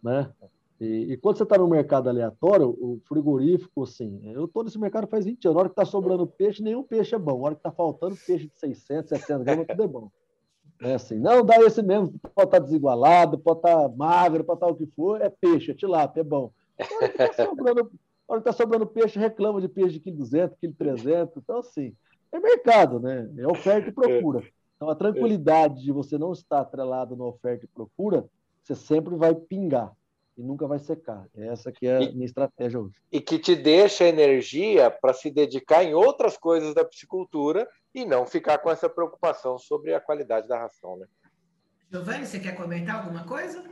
[0.03, 0.31] né?
[0.81, 5.07] E, e quando você está no mercado aleatório, o frigorífico, assim, eu estou nesse mercado
[5.07, 7.55] faz 20 anos, a hora que está sobrando peixe, nenhum peixe é bom, a hora
[7.55, 10.11] que está faltando peixe de 600, 700 gramas, tudo é bom.
[10.83, 14.57] É assim, não dá esse mesmo, pode estar tá desigualado, pode estar tá magro, pode
[14.57, 16.51] estar tá o que for, é peixe, é tilápia, é bom.
[16.79, 17.91] A hora que está sobrando
[18.39, 21.37] está sobrando peixe, reclama de peixe de quilo 200, quilo 300.
[21.37, 21.95] Então, assim,
[22.33, 23.29] é mercado, né?
[23.37, 24.43] É oferta e procura.
[24.81, 28.25] Então, a tranquilidade de você não estar atrelado na oferta e procura,
[28.63, 29.93] você sempre vai pingar
[30.39, 31.27] e nunca vai secar.
[31.37, 32.95] Essa que é a minha estratégia hoje.
[33.13, 38.25] E que te deixa energia para se dedicar em outras coisas da piscicultura e não
[38.25, 41.07] ficar com essa preocupação sobre a qualidade da ração, né?
[41.93, 43.63] Giovanni, você quer comentar alguma coisa?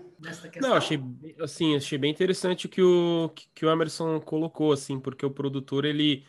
[0.60, 1.00] Não, achei
[1.40, 5.84] assim, achei bem interessante o que o que o Emerson colocou assim, porque o produtor
[5.84, 6.26] ele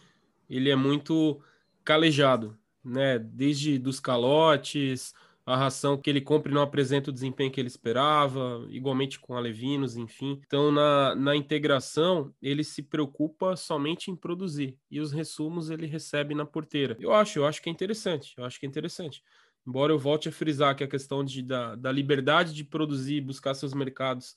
[0.47, 1.41] ele é muito
[1.83, 3.19] calejado, né?
[3.19, 5.13] Desde dos calotes,
[5.45, 9.35] a ração que ele compra e não apresenta o desempenho que ele esperava, igualmente com
[9.35, 10.39] alevinos, enfim.
[10.45, 16.35] Então, na, na integração, ele se preocupa somente em produzir e os resumos ele recebe
[16.35, 16.95] na porteira.
[16.99, 19.23] Eu acho, eu acho que é interessante, eu acho que é interessante.
[19.65, 23.55] Embora eu volte a frisar que a questão de, da, da liberdade de produzir buscar
[23.55, 24.35] seus mercados,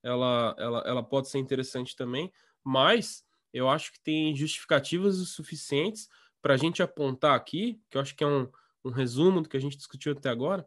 [0.00, 6.08] ela, ela, ela pode ser interessante também, mas eu acho que tem justificativas o suficientes
[6.42, 8.48] para a gente apontar aqui, que eu acho que é um,
[8.84, 10.66] um resumo do que a gente discutiu até agora,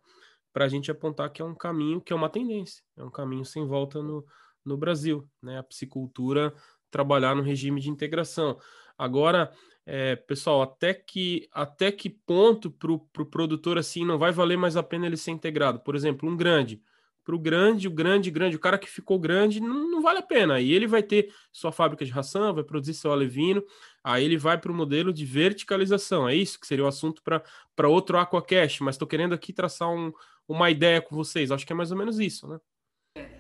[0.54, 3.44] para a gente apontar que é um caminho, que é uma tendência, é um caminho
[3.44, 4.26] sem volta no,
[4.64, 5.60] no Brasil, né?
[5.60, 6.54] A psicultura
[6.90, 8.58] trabalhar no regime de integração.
[8.98, 9.52] Agora,
[9.86, 14.58] é, pessoal, até que, até que ponto para o pro produtor assim não vai valer
[14.58, 15.82] mais a pena ele ser integrado?
[15.82, 16.82] Por exemplo, um grande.
[17.26, 20.22] Para o grande, o grande, grande, o cara que ficou grande, não, não vale a
[20.22, 20.62] pena.
[20.62, 23.64] E ele vai ter sua fábrica de ração, vai produzir seu alevino,
[24.04, 26.30] aí ele vai para o modelo de verticalização.
[26.30, 30.14] É isso que seria o assunto para outro Aquacast, mas estou querendo aqui traçar um,
[30.48, 31.52] uma ideia com vocês.
[31.52, 32.60] Acho que é mais ou menos isso, né?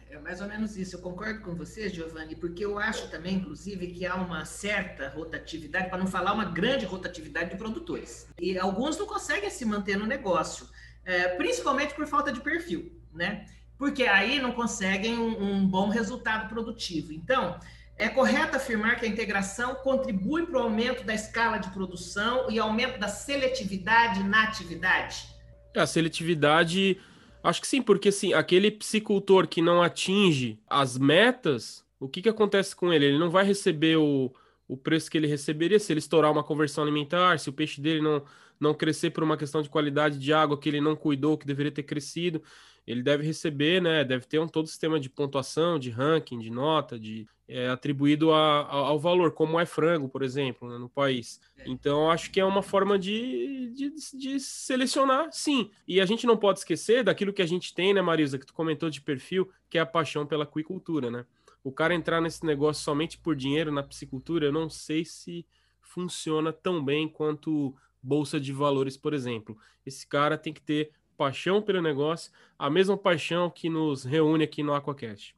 [0.09, 0.95] É mais ou menos isso.
[0.95, 5.89] Eu concordo com você, Giovanni, porque eu acho também, inclusive, que há uma certa rotatividade,
[5.89, 8.27] para não falar uma grande rotatividade de produtores.
[8.39, 10.67] E alguns não conseguem se manter no negócio,
[11.03, 13.45] é, principalmente por falta de perfil, né?
[13.77, 17.11] Porque aí não conseguem um, um bom resultado produtivo.
[17.11, 17.59] Então,
[17.97, 22.59] é correto afirmar que a integração contribui para o aumento da escala de produção e
[22.59, 25.27] aumento da seletividade na atividade?
[25.75, 26.97] A seletividade
[27.45, 32.29] Acho que sim, porque assim, aquele psicultor que não atinge as metas, o que, que
[32.29, 33.05] acontece com ele?
[33.05, 34.33] Ele não vai receber o,
[34.67, 38.01] o preço que ele receberia se ele estourar uma conversão alimentar, se o peixe dele
[38.01, 38.23] não,
[38.59, 41.71] não crescer por uma questão de qualidade de água que ele não cuidou, que deveria
[41.71, 42.41] ter crescido
[42.85, 44.03] ele deve receber, né?
[44.03, 48.61] Deve ter um todo sistema de pontuação, de ranking, de nota, de é, atribuído a,
[48.61, 51.39] a, ao valor, como é frango, por exemplo, né, no país.
[51.57, 51.63] É.
[51.67, 55.69] Então, acho que é uma forma de, de, de, selecionar, sim.
[55.87, 58.53] E a gente não pode esquecer daquilo que a gente tem, né, Marisa, que tu
[58.53, 61.25] comentou de perfil, que é a paixão pela aquicultura, né?
[61.63, 65.45] O cara entrar nesse negócio somente por dinheiro na piscicultura, eu não sei se
[65.81, 69.57] funciona tão bem quanto bolsa de valores, por exemplo.
[69.83, 74.63] Esse cara tem que ter paixão pelo negócio, a mesma paixão que nos reúne aqui
[74.63, 75.35] no Aquacast.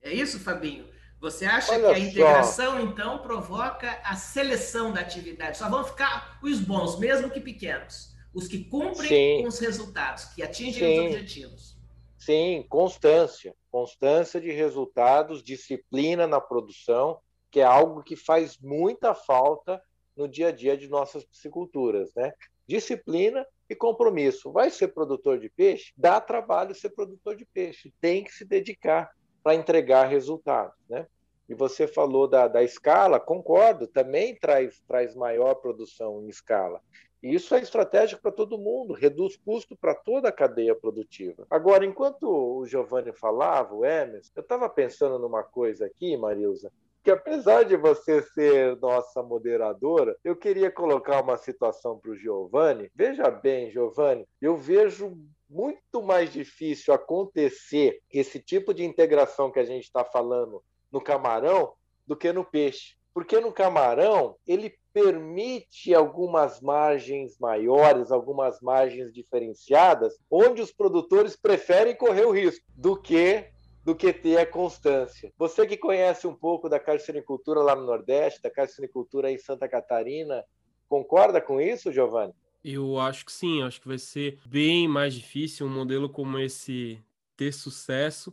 [0.00, 0.86] É isso, Fabinho?
[1.20, 2.80] Você acha Olha que a integração, só.
[2.80, 5.58] então, provoca a seleção da atividade?
[5.58, 8.16] Só vão ficar os bons, mesmo que pequenos.
[8.32, 9.42] Os que cumprem Sim.
[9.42, 11.00] com os resultados, que atingem Sim.
[11.00, 11.78] os objetivos.
[12.16, 13.54] Sim, constância.
[13.70, 17.18] Constância de resultados, disciplina na produção,
[17.50, 19.82] que é algo que faz muita falta
[20.16, 22.32] no dia a dia de nossas pisciculturas, né?
[22.66, 24.50] Disciplina e compromisso.
[24.50, 25.92] Vai ser produtor de peixe?
[25.96, 27.92] Dá trabalho ser produtor de peixe.
[28.00, 29.10] Tem que se dedicar
[29.42, 31.06] para entregar resultados, né?
[31.48, 36.82] E você falou da, da escala, concordo, também traz, traz maior produção em escala.
[37.22, 41.46] E isso é estratégico para todo mundo, reduz custo para toda a cadeia produtiva.
[41.50, 46.70] Agora, enquanto o Giovanni falava, o Emerson, eu estava pensando numa coisa aqui, Marilza,
[47.02, 52.90] que apesar de você ser nossa moderadora, eu queria colocar uma situação para o Giovanni.
[52.94, 55.16] Veja bem, Giovanni, eu vejo
[55.48, 61.72] muito mais difícil acontecer esse tipo de integração que a gente está falando no camarão
[62.06, 62.96] do que no peixe.
[63.14, 71.96] Porque no camarão, ele permite algumas margens maiores, algumas margens diferenciadas, onde os produtores preferem
[71.96, 73.48] correr o risco do que
[73.88, 75.32] do que ter a constância.
[75.38, 80.44] Você que conhece um pouco da carcinicultura lá no Nordeste, da carcinicultura em Santa Catarina,
[80.86, 82.34] concorda com isso, Giovanni?
[82.62, 87.02] Eu acho que sim, acho que vai ser bem mais difícil um modelo como esse
[87.34, 88.30] ter sucesso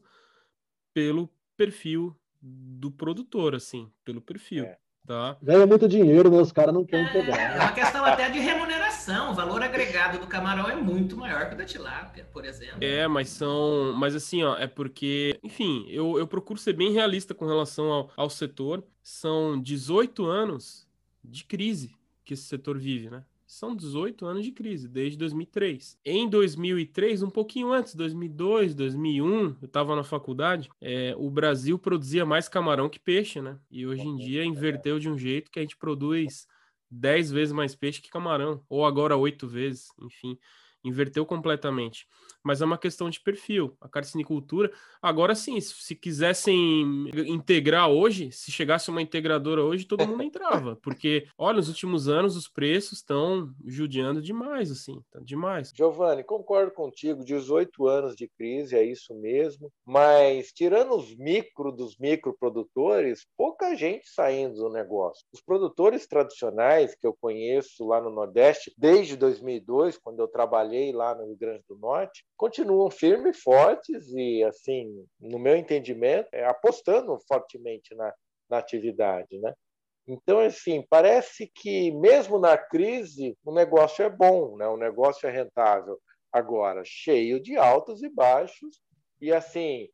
[0.93, 4.65] pelo perfil do produtor, assim, pelo perfil.
[4.65, 4.77] É.
[5.05, 5.37] Tá.
[5.41, 6.41] Ganha muito dinheiro, né?
[6.41, 7.37] Os caras não querem é, pegar.
[7.37, 9.31] É uma questão até de remuneração.
[9.31, 12.79] O valor agregado do camarão é muito maior que o da tilápia, por exemplo.
[12.81, 13.93] É, mas são.
[13.95, 15.39] Mas assim, ó, é porque.
[15.43, 18.83] Enfim, eu, eu procuro ser bem realista com relação ao, ao setor.
[19.03, 20.87] São 18 anos
[21.23, 23.23] de crise que esse setor vive, né?
[23.45, 25.97] São 18 anos de crise, desde 2003.
[26.03, 32.25] Em 2003, um pouquinho antes, 2002, 2001, eu estava na faculdade, é, o Brasil produzia
[32.25, 33.59] mais camarão que peixe, né?
[33.69, 36.47] E hoje em dia inverteu de um jeito que a gente produz
[36.89, 40.37] 10 vezes mais peixe que camarão, ou agora 8 vezes, enfim
[40.85, 42.07] inverteu completamente.
[42.45, 43.75] Mas é uma questão de perfil.
[43.81, 50.21] A carcinicultura, agora sim, se quisessem integrar hoje, se chegasse uma integradora hoje, todo mundo
[50.23, 55.71] entrava, porque olha, nos últimos anos os preços estão judiando demais, assim, tá demais.
[55.75, 61.97] Giovanni, concordo contigo, 18 anos de crise, é isso mesmo, mas tirando os micro dos
[61.97, 65.25] microprodutores, pouca gente saindo do negócio.
[65.33, 70.91] Os produtores tradicionais que eu conheço lá no Nordeste, desde 2002, quando eu trabalhei trabalhei
[70.91, 76.45] lá no Rio Grande do Norte, continuam firmes fortes e, assim, no meu entendimento, é,
[76.45, 78.13] apostando fortemente na,
[78.49, 79.53] na atividade, né?
[80.07, 84.67] Então, assim, parece que mesmo na crise o negócio é bom, né?
[84.67, 85.99] o negócio é rentável.
[86.31, 88.79] Agora, cheio de altos e baixos,
[89.19, 89.89] e assim,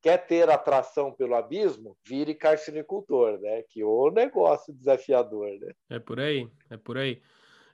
[0.00, 3.62] quer ter atração pelo abismo, vire carcinicultor, né?
[3.70, 5.72] Que o negócio desafiador, né?
[5.90, 7.20] É por aí, é por aí.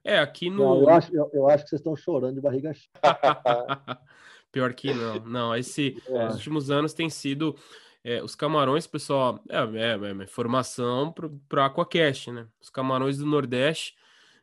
[0.04, 0.58] É, aqui no.
[0.58, 2.90] Não, eu, acho, eu, eu, acho que vocês estão chorando de barriga cheia.
[4.52, 5.18] Pior que não.
[5.20, 6.26] Não, esse, é.
[6.26, 7.56] os últimos anos tem sido.
[8.06, 12.46] É, os camarões, pessoal, é, é, é informação para o Aquacast, né?
[12.60, 13.94] Os camarões do Nordeste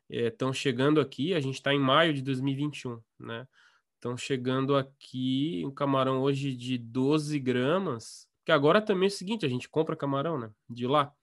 [0.10, 3.48] estão é, chegando aqui, a gente está em maio de 2021, né?
[3.96, 9.46] Estão chegando aqui um camarão hoje de 12 gramas, que agora também é o seguinte,
[9.46, 10.50] a gente compra camarão, né?
[10.68, 11.14] De lá.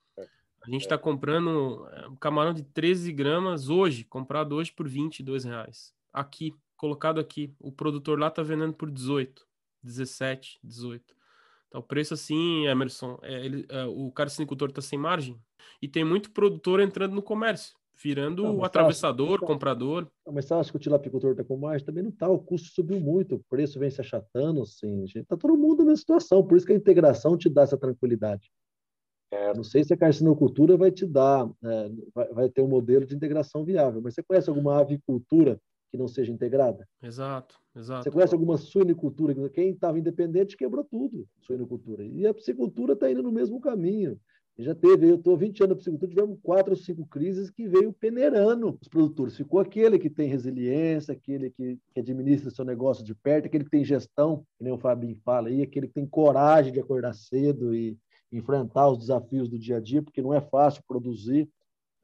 [0.68, 0.98] É, a gente está é.
[0.98, 5.94] comprando um camarão de 13 gramas hoje, comprado hoje por 22 reais.
[6.12, 7.52] Aqui, colocado aqui.
[7.58, 9.46] O produtor lá está vendendo por 18,
[9.82, 11.16] 17, 18.
[11.68, 15.38] Então, o preço assim, Emerson, é, ele, é, o carcinicultor está sem margem.
[15.82, 20.06] E tem muito produtor entrando no comércio, virando não, atravessador, comprador.
[20.26, 21.84] mas você acha que o tilapicultor está com margem?
[21.84, 25.58] Também não está, o custo subiu muito, o preço vem se achatando, assim, está todo
[25.58, 28.50] mundo na situação, por isso que a integração te dá essa tranquilidade.
[29.30, 29.52] É.
[29.54, 33.14] Não sei se a carcinocultura vai te dar, é, vai, vai ter um modelo de
[33.14, 35.60] integração viável, mas você conhece alguma avicultura
[35.90, 36.86] que não seja integrada.
[37.02, 38.04] Exato, exato.
[38.04, 39.34] Você conhece alguma suinicultura?
[39.50, 42.04] Quem estava independente quebrou tudo, suinicultura.
[42.04, 44.18] E a piscicultura está indo no mesmo caminho.
[44.60, 47.92] Já teve, eu estou 20 anos na piscicultura, tivemos quatro ou cinco crises que veio
[47.92, 49.36] peneirando os produtores.
[49.36, 53.70] Ficou aquele que tem resiliência, aquele que, que administra seu negócio de perto, aquele que
[53.70, 57.72] tem gestão, que nem o Fabinho fala aí, aquele que tem coragem de acordar cedo
[57.72, 57.96] e
[58.32, 61.48] enfrentar os desafios do dia a dia, porque não é fácil produzir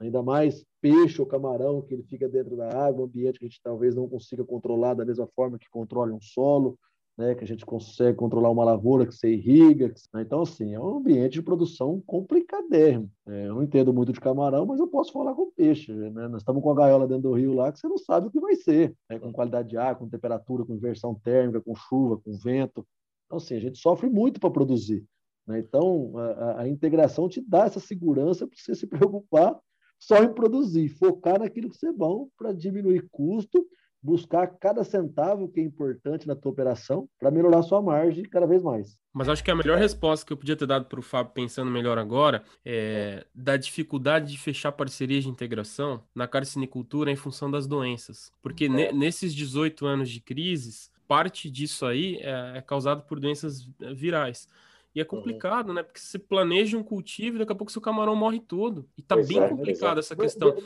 [0.00, 3.48] ainda mais peixe ou camarão que ele fica dentro da água, um ambiente que a
[3.48, 6.78] gente talvez não consiga controlar da mesma forma que controla um solo,
[7.16, 9.88] né, que a gente consegue controlar uma lavoura que você irriga.
[9.88, 10.22] Que, né?
[10.22, 13.08] Então, assim, é um ambiente de produção complicadérrimo.
[13.26, 15.92] É, eu não entendo muito de camarão, mas eu posso falar com peixe.
[15.92, 16.28] Né?
[16.28, 18.40] Nós estamos com a gaiola dentro do rio lá que você não sabe o que
[18.40, 19.18] vai ser, né?
[19.18, 22.84] com qualidade de ar, com temperatura, com inversão térmica, com chuva, com vento.
[23.26, 25.04] Então, assim, a gente sofre muito para produzir.
[25.46, 25.58] Né?
[25.58, 29.58] Então, a, a integração te dá essa segurança para você se preocupar
[29.98, 33.66] só em produzir, focar naquilo que você é bom para diminuir custo,
[34.02, 38.62] buscar cada centavo que é importante na tua operação para melhorar sua margem cada vez
[38.62, 38.98] mais.
[39.14, 41.70] Mas acho que a melhor resposta que eu podia ter dado para o Fábio, pensando
[41.70, 47.66] melhor agora, é da dificuldade de fechar parcerias de integração na carcinicultura em função das
[47.66, 48.30] doenças.
[48.42, 48.92] Porque é.
[48.92, 54.46] nesses 18 anos de crises, parte disso aí é, é causado por doenças virais.
[54.94, 55.08] E é uhum.
[55.08, 55.74] complicado, uhum.
[55.74, 55.82] né?
[55.82, 58.88] Porque você planeja um cultivo e daqui a pouco seu camarão morre todo.
[58.96, 60.56] E tá pois bem é, complicado essa questão.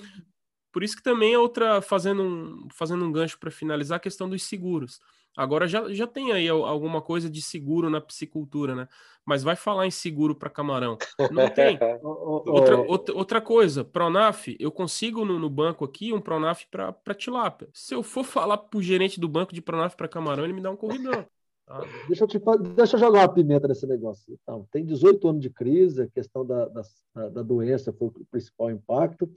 [0.71, 4.29] Por isso que também é outra, fazendo um, fazendo um gancho para finalizar, a questão
[4.29, 5.01] dos seguros.
[5.37, 8.89] Agora já, já tem aí alguma coisa de seguro na piscicultura, né?
[9.25, 10.99] Mas vai falar em seguro para camarão.
[11.31, 11.79] Não tem.
[12.03, 17.69] outra, outra, outra coisa, Pronaf, eu consigo no, no banco aqui um Pronaf para tilápia.
[17.73, 20.61] Se eu for falar para o gerente do banco de Pronaf para camarão, ele me
[20.61, 21.25] dá um corridão.
[21.71, 22.41] Ah, deixa, eu te,
[22.75, 24.39] deixa eu jogar uma pimenta nesse negócio.
[24.43, 28.71] Então, tem 18 anos de crise, a questão da, da, da doença foi o principal
[28.71, 29.31] impacto,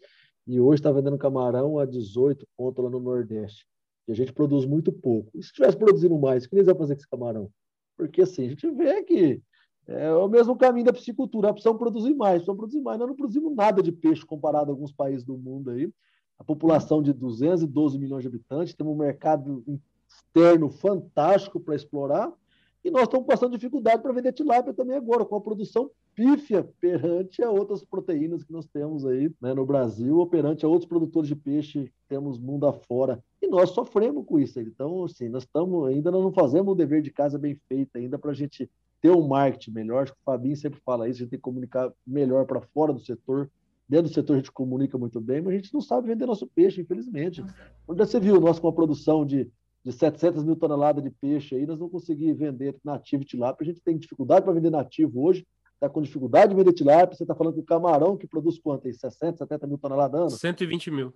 [0.47, 3.67] e hoje está vendendo camarão a 18 pontos lá no Nordeste.
[4.07, 5.29] E a gente produz muito pouco.
[5.35, 7.51] E se estivesse produzindo mais, o que eles vão fazer com esse camarão?
[7.97, 9.41] Porque assim, a gente vê que
[9.87, 12.97] é o mesmo caminho da piscicultura, precisam produzir mais, precisam produzir mais.
[12.97, 15.91] Nós não produzimos nada de peixe comparado a alguns países do mundo aí.
[16.39, 19.63] A população de 212 milhões de habitantes, temos um mercado
[20.27, 22.31] externo fantástico para explorar,
[22.83, 27.43] e nós estamos passando dificuldade para vender tilápia também agora, com a produção pífia perante
[27.43, 31.27] a outras proteínas que nós temos aí né, no Brasil, ou perante a outros produtores
[31.27, 33.23] de peixe que temos mundo afora.
[33.41, 34.59] E nós sofremos com isso.
[34.59, 38.31] Então, assim, nós estamos ainda não fazemos o dever de casa bem feito ainda para
[38.31, 40.03] a gente ter um marketing melhor.
[40.03, 42.91] Acho que o Fabinho sempre fala isso, a gente tem que comunicar melhor para fora
[42.91, 43.49] do setor.
[43.87, 46.47] Dentro do setor a gente comunica muito bem, mas a gente não sabe vender nosso
[46.47, 47.43] peixe, infelizmente.
[47.87, 49.51] Onde você viu nós com uma produção de
[49.83, 53.63] de 700 mil toneladas de peixe aí, nós não conseguimos vender nativo tilápia.
[53.63, 57.17] A gente tem dificuldade para vender nativo hoje, está com dificuldade de vender tilápia.
[57.17, 58.93] Você está falando que o camarão, que produz quanto aí?
[58.93, 60.29] 60, 70 mil toneladas ano?
[60.29, 61.13] 120 mil.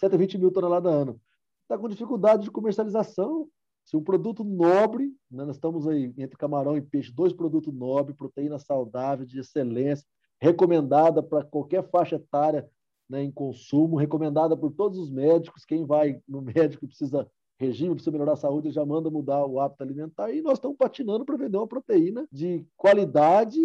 [0.00, 1.20] 120 mil toneladas ano.
[1.62, 3.46] Está com dificuldade de comercialização.
[3.84, 8.16] Se um produto nobre, né, nós estamos aí entre camarão e peixe, dois produtos nobres,
[8.16, 10.06] proteína saudável, de excelência,
[10.40, 12.68] recomendada para qualquer faixa etária
[13.08, 15.64] né, em consumo, recomendada por todos os médicos.
[15.64, 19.82] Quem vai no médico precisa regime precisa melhorar a saúde, já manda mudar o hábito
[19.82, 23.60] alimentar e nós estamos patinando para vender uma proteína de qualidade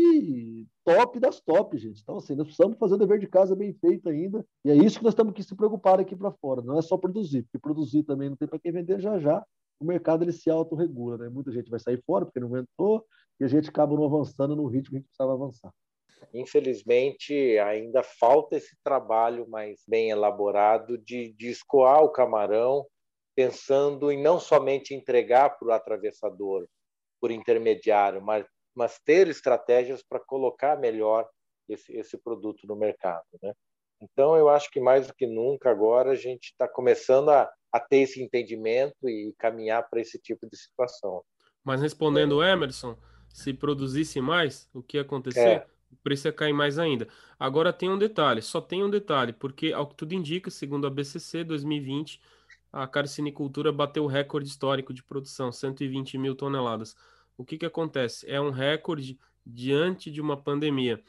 [0.83, 2.01] top das top, gente.
[2.01, 4.97] Então, assim, nós precisamos fazer o dever de casa bem feito ainda e é isso
[4.97, 6.61] que nós temos que se preocupar aqui para fora.
[6.61, 9.45] Não é só produzir, porque produzir também não tem para quem vender já já.
[9.79, 11.29] O mercado ele se autorregula, né?
[11.29, 13.05] Muita gente vai sair fora porque não aguentou
[13.39, 15.71] e a gente acaba não avançando no ritmo que a gente precisava avançar.
[16.33, 22.85] Infelizmente, ainda falta esse trabalho mais bem elaborado de, de escoar o camarão
[23.35, 26.67] pensando em não somente entregar para o atravessador
[27.19, 31.27] por intermediário, mas, mas ter estratégias para colocar melhor
[31.69, 33.25] esse, esse produto no mercado.
[33.41, 33.53] Né?
[34.01, 37.79] Então, eu acho que mais do que nunca agora a gente está começando a, a
[37.79, 41.23] ter esse entendimento e caminhar para esse tipo de situação.
[41.63, 42.97] Mas respondendo o Emerson,
[43.29, 45.39] se produzisse mais, o que ia acontecer?
[45.39, 45.67] É.
[45.91, 47.07] O preço ia cair mais ainda.
[47.39, 50.89] Agora tem um detalhe, só tem um detalhe, porque ao que tudo indica, segundo a
[50.89, 52.19] BCC 2020,
[52.73, 56.95] a carcinicultura bateu o recorde histórico de produção, 120 mil toneladas.
[57.37, 58.27] O que, que acontece?
[58.27, 60.99] É um recorde diante de uma pandemia.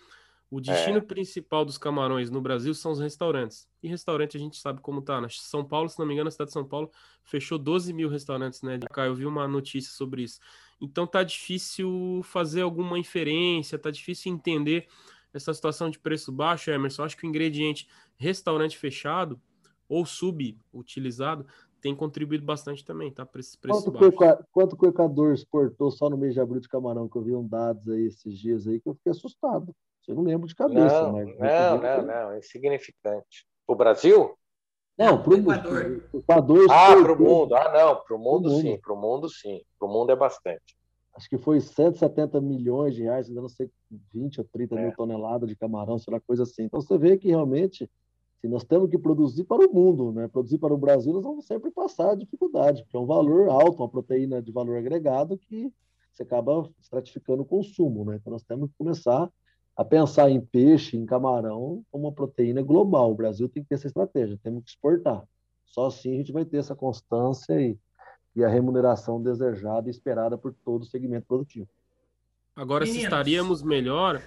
[0.51, 1.01] O destino é.
[1.01, 3.67] principal dos camarões no Brasil são os restaurantes.
[3.83, 5.21] E restaurante a gente sabe como tá.
[5.21, 6.91] Na São Paulo, se não me engano, a cidade de São Paulo
[7.25, 8.77] fechou 12 mil restaurantes, né?
[8.77, 10.39] De cá, eu vi uma notícia sobre isso.
[10.81, 14.87] Então tá difícil fazer alguma inferência, tá difícil entender
[15.33, 17.05] essa situação de preço baixo, Emerson.
[17.05, 19.41] Acho que o ingrediente restaurante fechado
[19.89, 21.47] ou subutilizado
[21.81, 23.27] tem contribuído bastante também, tá?
[23.27, 27.07] Para esse preço quanto quanto o Equador exportou só no mês de abril de camarão,
[27.09, 29.75] que eu vi um dados aí esses dias aí, que eu fiquei assustado.
[30.09, 31.03] Eu não lembro de cabeça.
[31.03, 33.47] Não, mas não, não, não, é insignificante.
[33.67, 34.35] O Brasil?
[34.97, 36.05] Não, para o Equador.
[36.15, 37.55] Equador ah, para o mundo.
[37.55, 38.79] Ah, não, para o mundo, mundo, sim.
[38.79, 39.61] Para o mundo, sim.
[39.79, 40.77] Para o mundo é bastante.
[41.15, 43.71] Acho que foi 170 milhões de reais, ainda não sei,
[44.13, 44.83] 20 ou 30 é.
[44.83, 46.65] mil toneladas de camarão, sei lá, coisa assim.
[46.65, 47.91] Então você vê que realmente
[48.45, 50.29] se nós temos que produzir para o mundo, né?
[50.29, 53.89] Produzir para o Brasil, nós vamos sempre passar dificuldade, porque é um valor alto, uma
[53.89, 55.73] proteína de valor agregado que
[56.13, 58.17] você acaba estratificando o consumo, né?
[58.17, 59.31] Então nós temos que começar
[59.75, 63.13] a pensar em peixe, em camarão, como uma proteína global.
[63.13, 65.25] O Brasil tem que ter essa estratégia, temos que exportar.
[65.65, 67.79] Só assim a gente vai ter essa constância e,
[68.37, 71.69] e a remuneração desejada e esperada por todo o segmento produtivo.
[72.55, 74.21] Agora, se estaríamos melhor,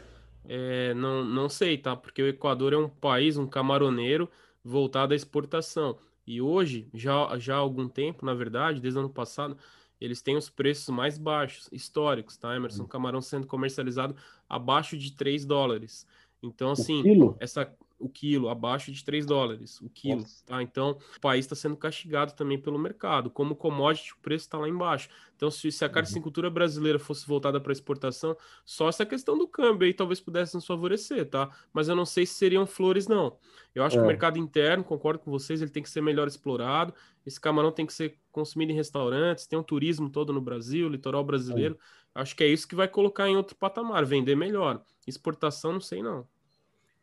[0.45, 1.95] é, não, não sei, tá?
[1.95, 4.29] Porque o Equador é um país, um camaroneiro
[4.63, 5.97] voltado à exportação.
[6.25, 9.57] E hoje, já, já há algum tempo, na verdade, desde o ano passado,
[9.99, 12.83] eles têm os preços mais baixos, históricos, tá, Emerson?
[12.83, 12.87] Uhum.
[12.87, 14.15] Camarão sendo comercializado
[14.47, 16.05] abaixo de 3 dólares.
[16.41, 17.01] Então, assim,
[17.39, 20.45] essa o quilo, abaixo de 3 dólares o quilo, Nossa.
[20.45, 20.61] tá?
[20.61, 23.29] Então, o país está sendo castigado também pelo mercado.
[23.29, 25.09] Como commodity, o preço está lá embaixo.
[25.35, 25.93] Então, se, se a uhum.
[25.93, 28.35] carnicultura brasileira fosse voltada para exportação,
[28.65, 31.49] só essa questão do câmbio aí talvez pudesse nos favorecer, tá?
[31.73, 33.37] Mas eu não sei se seriam flores, não.
[33.73, 33.99] Eu acho é.
[33.99, 34.07] que o é.
[34.07, 36.93] mercado interno, concordo com vocês, ele tem que ser melhor explorado.
[37.25, 41.23] Esse camarão tem que ser consumido em restaurantes, tem um turismo todo no Brasil, litoral
[41.23, 41.77] brasileiro.
[42.15, 42.21] É.
[42.21, 44.81] Acho que é isso que vai colocar em outro patamar, vender melhor.
[45.05, 46.27] Exportação, não sei não.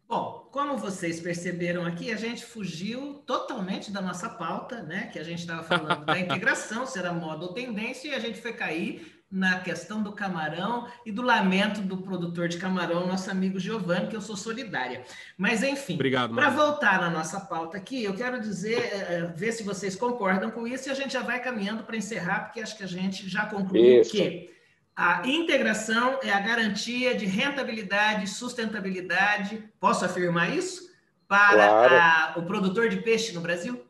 [0.08, 5.08] Bom, como vocês perceberam aqui, a gente fugiu totalmente da nossa pauta, né?
[5.12, 8.40] Que a gente estava falando da integração, se era moda ou tendência, e a gente
[8.40, 13.58] foi cair na questão do camarão e do lamento do produtor de camarão, nosso amigo
[13.58, 15.02] Giovanni, que eu sou solidária.
[15.36, 19.64] Mas, enfim, para voltar na nossa pauta aqui, eu quero dizer, é, é, ver se
[19.64, 22.84] vocês concordam com isso e a gente já vai caminhando para encerrar, porque acho que
[22.84, 24.12] a gente já concluiu isso.
[24.12, 24.53] que
[24.96, 30.92] a integração é a garantia de rentabilidade e sustentabilidade, posso afirmar isso?
[31.26, 31.94] Para claro.
[31.94, 33.84] a, o produtor de peixe no Brasil?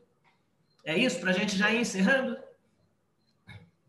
[0.83, 1.19] É isso?
[1.19, 2.37] Para a gente já ir encerrando?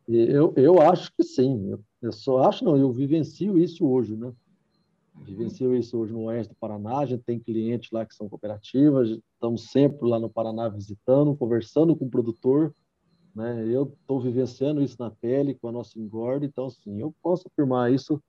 [0.09, 1.71] Eu, eu acho que sim.
[1.71, 4.33] Eu, eu só acho, não, eu vivencio isso hoje, né?
[5.23, 6.99] Vivencio isso hoje no Oeste do Paraná.
[6.99, 11.97] A gente tem clientes lá que são cooperativas, estamos sempre lá no Paraná visitando, conversando
[11.97, 12.75] com o produtor
[13.37, 13.67] né?
[13.69, 17.93] Eu estou vivenciando isso na pele com a nossa engorda, então, sim, eu posso afirmar
[17.93, 18.21] isso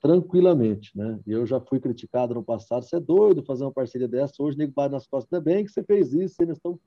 [0.00, 0.96] tranquilamente.
[0.96, 1.18] Né?
[1.26, 4.72] Eu já fui criticado no passado, você é doido fazer uma parceria dessa, hoje nego
[4.72, 6.78] bate nas costas, ainda bem que você fez isso, nós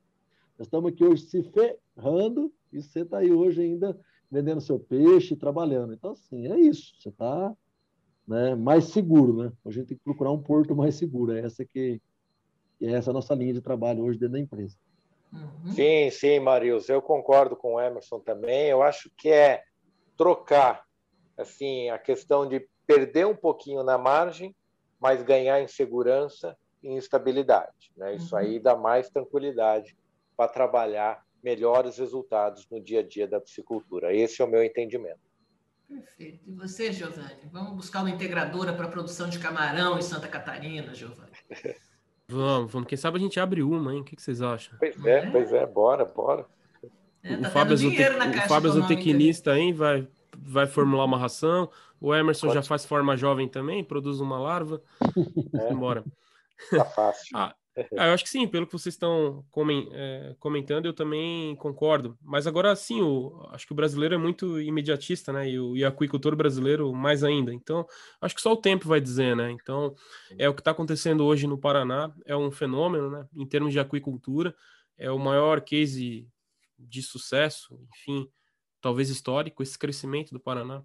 [0.57, 3.99] estamos, aqui hoje se ferrando e você está aí hoje ainda
[4.32, 5.93] vendendo seu peixe, trabalhando.
[5.93, 7.53] Então, assim, é isso, você está
[8.26, 9.51] né, mais seguro, né?
[9.66, 11.99] A gente tem que procurar um porto mais seguro, é essa que
[12.82, 14.78] é essa a nossa linha de trabalho hoje dentro da empresa.
[15.32, 15.71] Uhum.
[15.71, 18.67] Sim, sim, Marius, eu concordo com o Emerson também.
[18.67, 19.63] Eu acho que é
[20.17, 20.84] trocar
[21.38, 24.55] assim a questão de perder um pouquinho na margem,
[24.99, 27.91] mas ganhar em segurança e estabilidade.
[27.95, 28.15] Né?
[28.15, 28.41] Isso uhum.
[28.41, 29.95] aí dá mais tranquilidade
[30.36, 34.13] para trabalhar melhores resultados no dia a dia da piscicultura.
[34.13, 35.19] Esse é o meu entendimento.
[35.88, 36.47] Perfeito.
[36.47, 37.49] E você, Giovanni?
[37.51, 41.32] Vamos buscar uma integradora para a produção de camarão em Santa Catarina, Giovanni?
[42.30, 42.88] Vamos, vamos.
[42.88, 44.01] Quem sabe a gente abre uma, hein?
[44.01, 44.77] O que, que vocês acham?
[44.77, 46.45] Pois é, é, pois é, bora, bora.
[47.23, 49.73] É, tá o Fábio, o Fábio é zootecnista, hein?
[49.73, 50.07] Vai,
[50.38, 51.69] vai formular uma ração.
[51.99, 52.59] O Emerson Pode.
[52.59, 54.82] já faz forma jovem também, produz uma larva.
[55.53, 55.73] É.
[55.73, 56.03] Embora.
[56.69, 57.30] Tá fácil.
[57.36, 57.55] ah,
[57.97, 59.45] ah, eu acho que sim, pelo que vocês estão
[59.93, 62.17] é, comentando, eu também concordo.
[62.22, 65.49] Mas agora sim, o, acho que o brasileiro é muito imediatista, né?
[65.49, 67.53] E o e aquicultor brasileiro mais ainda.
[67.53, 67.86] Então,
[68.20, 69.51] acho que só o tempo vai dizer, né?
[69.51, 69.95] Então,
[70.38, 73.28] é o que está acontecendo hoje no Paraná, é um fenômeno, né?
[73.36, 74.55] Em termos de aquicultura,
[74.97, 76.28] é o maior case
[76.78, 78.30] de sucesso, enfim,
[78.82, 80.84] talvez histórico, esse crescimento do Paraná,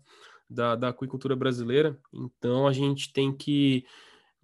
[0.48, 1.98] da, da aquicultura brasileira.
[2.12, 3.84] Então, a gente tem que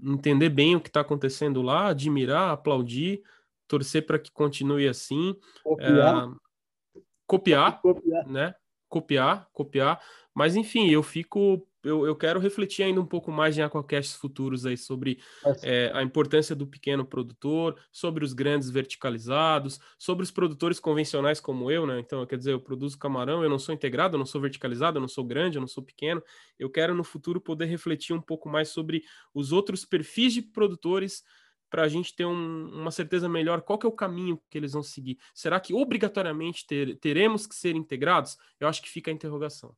[0.03, 3.23] entender bem o que está acontecendo lá, admirar, aplaudir,
[3.69, 5.37] torcer para que continue assim.
[5.63, 6.29] Copiar.
[6.29, 8.27] É, copiar, Copiar.
[8.27, 8.55] né?
[8.91, 10.03] Copiar, copiar.
[10.35, 11.67] Mas enfim, eu fico.
[11.83, 15.19] Eu, eu quero refletir ainda um pouco mais em Aquacasts futuros aí sobre
[15.63, 21.71] é, a importância do pequeno produtor, sobre os grandes verticalizados, sobre os produtores convencionais como
[21.71, 21.99] eu, né?
[21.99, 25.01] Então, quer dizer, eu produzo camarão, eu não sou integrado, eu não sou verticalizado, eu
[25.01, 26.23] não sou grande, eu não sou pequeno.
[26.59, 31.23] Eu quero no futuro poder refletir um pouco mais sobre os outros perfis de produtores
[31.71, 34.73] para a gente ter um- uma certeza melhor qual que é o caminho que eles
[34.73, 35.17] vão seguir.
[35.33, 38.37] Será que obrigatoriamente ter- teremos que ser integrados?
[38.59, 39.75] Eu acho que fica a interrogação.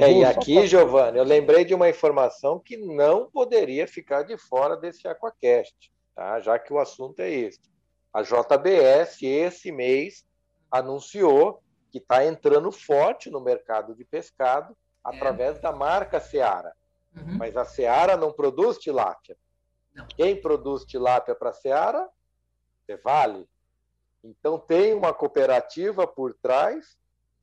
[0.00, 4.76] É, e aqui, Giovanni, eu lembrei de uma informação que não poderia ficar de fora
[4.76, 6.40] desse Aquacast, tá?
[6.40, 7.60] já que o assunto é esse.
[8.12, 10.24] A JBS, esse mês,
[10.70, 16.72] anunciou que está entrando forte no mercado de pescado através da marca Seara.
[17.14, 17.36] Uhum.
[17.38, 19.36] Mas a Seara não produz tilápia.
[19.96, 20.06] Não.
[20.16, 22.08] Quem produz tilápia para a Seara?
[22.86, 23.48] É Vale.
[24.22, 26.96] Então tem uma cooperativa por trás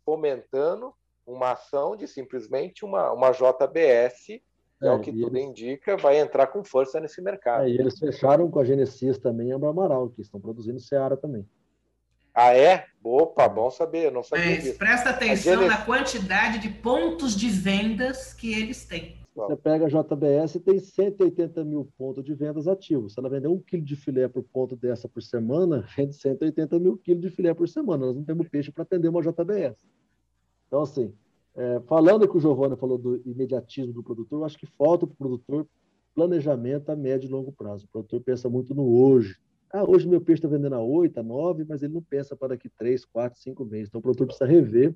[0.06, 0.94] fomentando
[1.26, 4.42] uma ação de simplesmente uma, uma JBS,
[4.82, 7.64] é, o que e tudo eles- indica, vai entrar com força nesse mercado.
[7.64, 11.16] é, e eles fecharam com a Genesis também e a Amaral, que estão produzindo Seara
[11.16, 11.48] também.
[12.34, 12.88] Ah, é?
[13.04, 14.78] Opa, bom saber, não sabia Mas disso.
[14.78, 19.23] presta atenção Genesis- na quantidade de pontos de vendas que eles têm.
[19.36, 23.14] Você pega a JBS e tem 180 mil pontos de vendas ativos.
[23.14, 26.98] Se ela vender um quilo de filé por ponto dessa por semana, vende 180 mil
[26.98, 28.06] quilos de filé por semana.
[28.06, 29.76] Nós não temos peixe para atender uma JBS.
[30.68, 31.14] Então, assim,
[31.56, 35.14] é, falando que o Giovanni falou do imediatismo do produtor, eu acho que falta para
[35.14, 35.68] o produtor
[36.14, 37.86] planejamento a médio e longo prazo.
[37.86, 39.36] O produtor pensa muito no hoje.
[39.72, 42.50] Ah, hoje meu peixe está vendendo a 8, a 9, mas ele não pensa para
[42.50, 43.88] daqui 3, 4, 5 meses.
[43.88, 44.96] Então, o produtor precisa rever,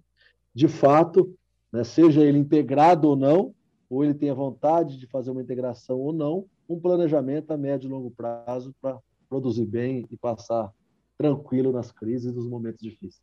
[0.54, 1.36] de fato,
[1.74, 3.56] né, seja ele integrado ou não,
[3.90, 7.92] ou ele tenha vontade de fazer uma integração ou não, um planejamento a médio e
[7.92, 8.98] longo prazo para
[9.30, 10.72] produzir bem e passar
[11.18, 13.22] tranquilo nas crises e nos momentos difíceis.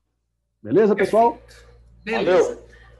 [0.62, 1.38] Beleza, pessoal?
[2.02, 2.58] Beleza.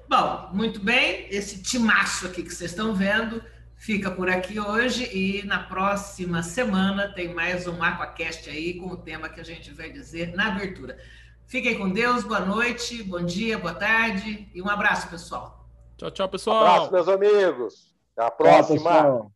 [0.09, 1.27] Bom, muito bem.
[1.31, 3.43] Esse timaço aqui que vocês estão vendo
[3.77, 8.97] fica por aqui hoje e na próxima semana tem mais um Aquacast aí com o
[8.97, 10.99] tema que a gente vai dizer na abertura.
[11.47, 15.64] Fiquem com Deus, boa noite, bom dia, boa tarde e um abraço, pessoal.
[15.97, 16.67] Tchau, tchau, pessoal.
[16.67, 17.95] Abraço, meus amigos.
[18.17, 18.91] Até a Tchau, próxima.
[18.93, 19.33] pessoal.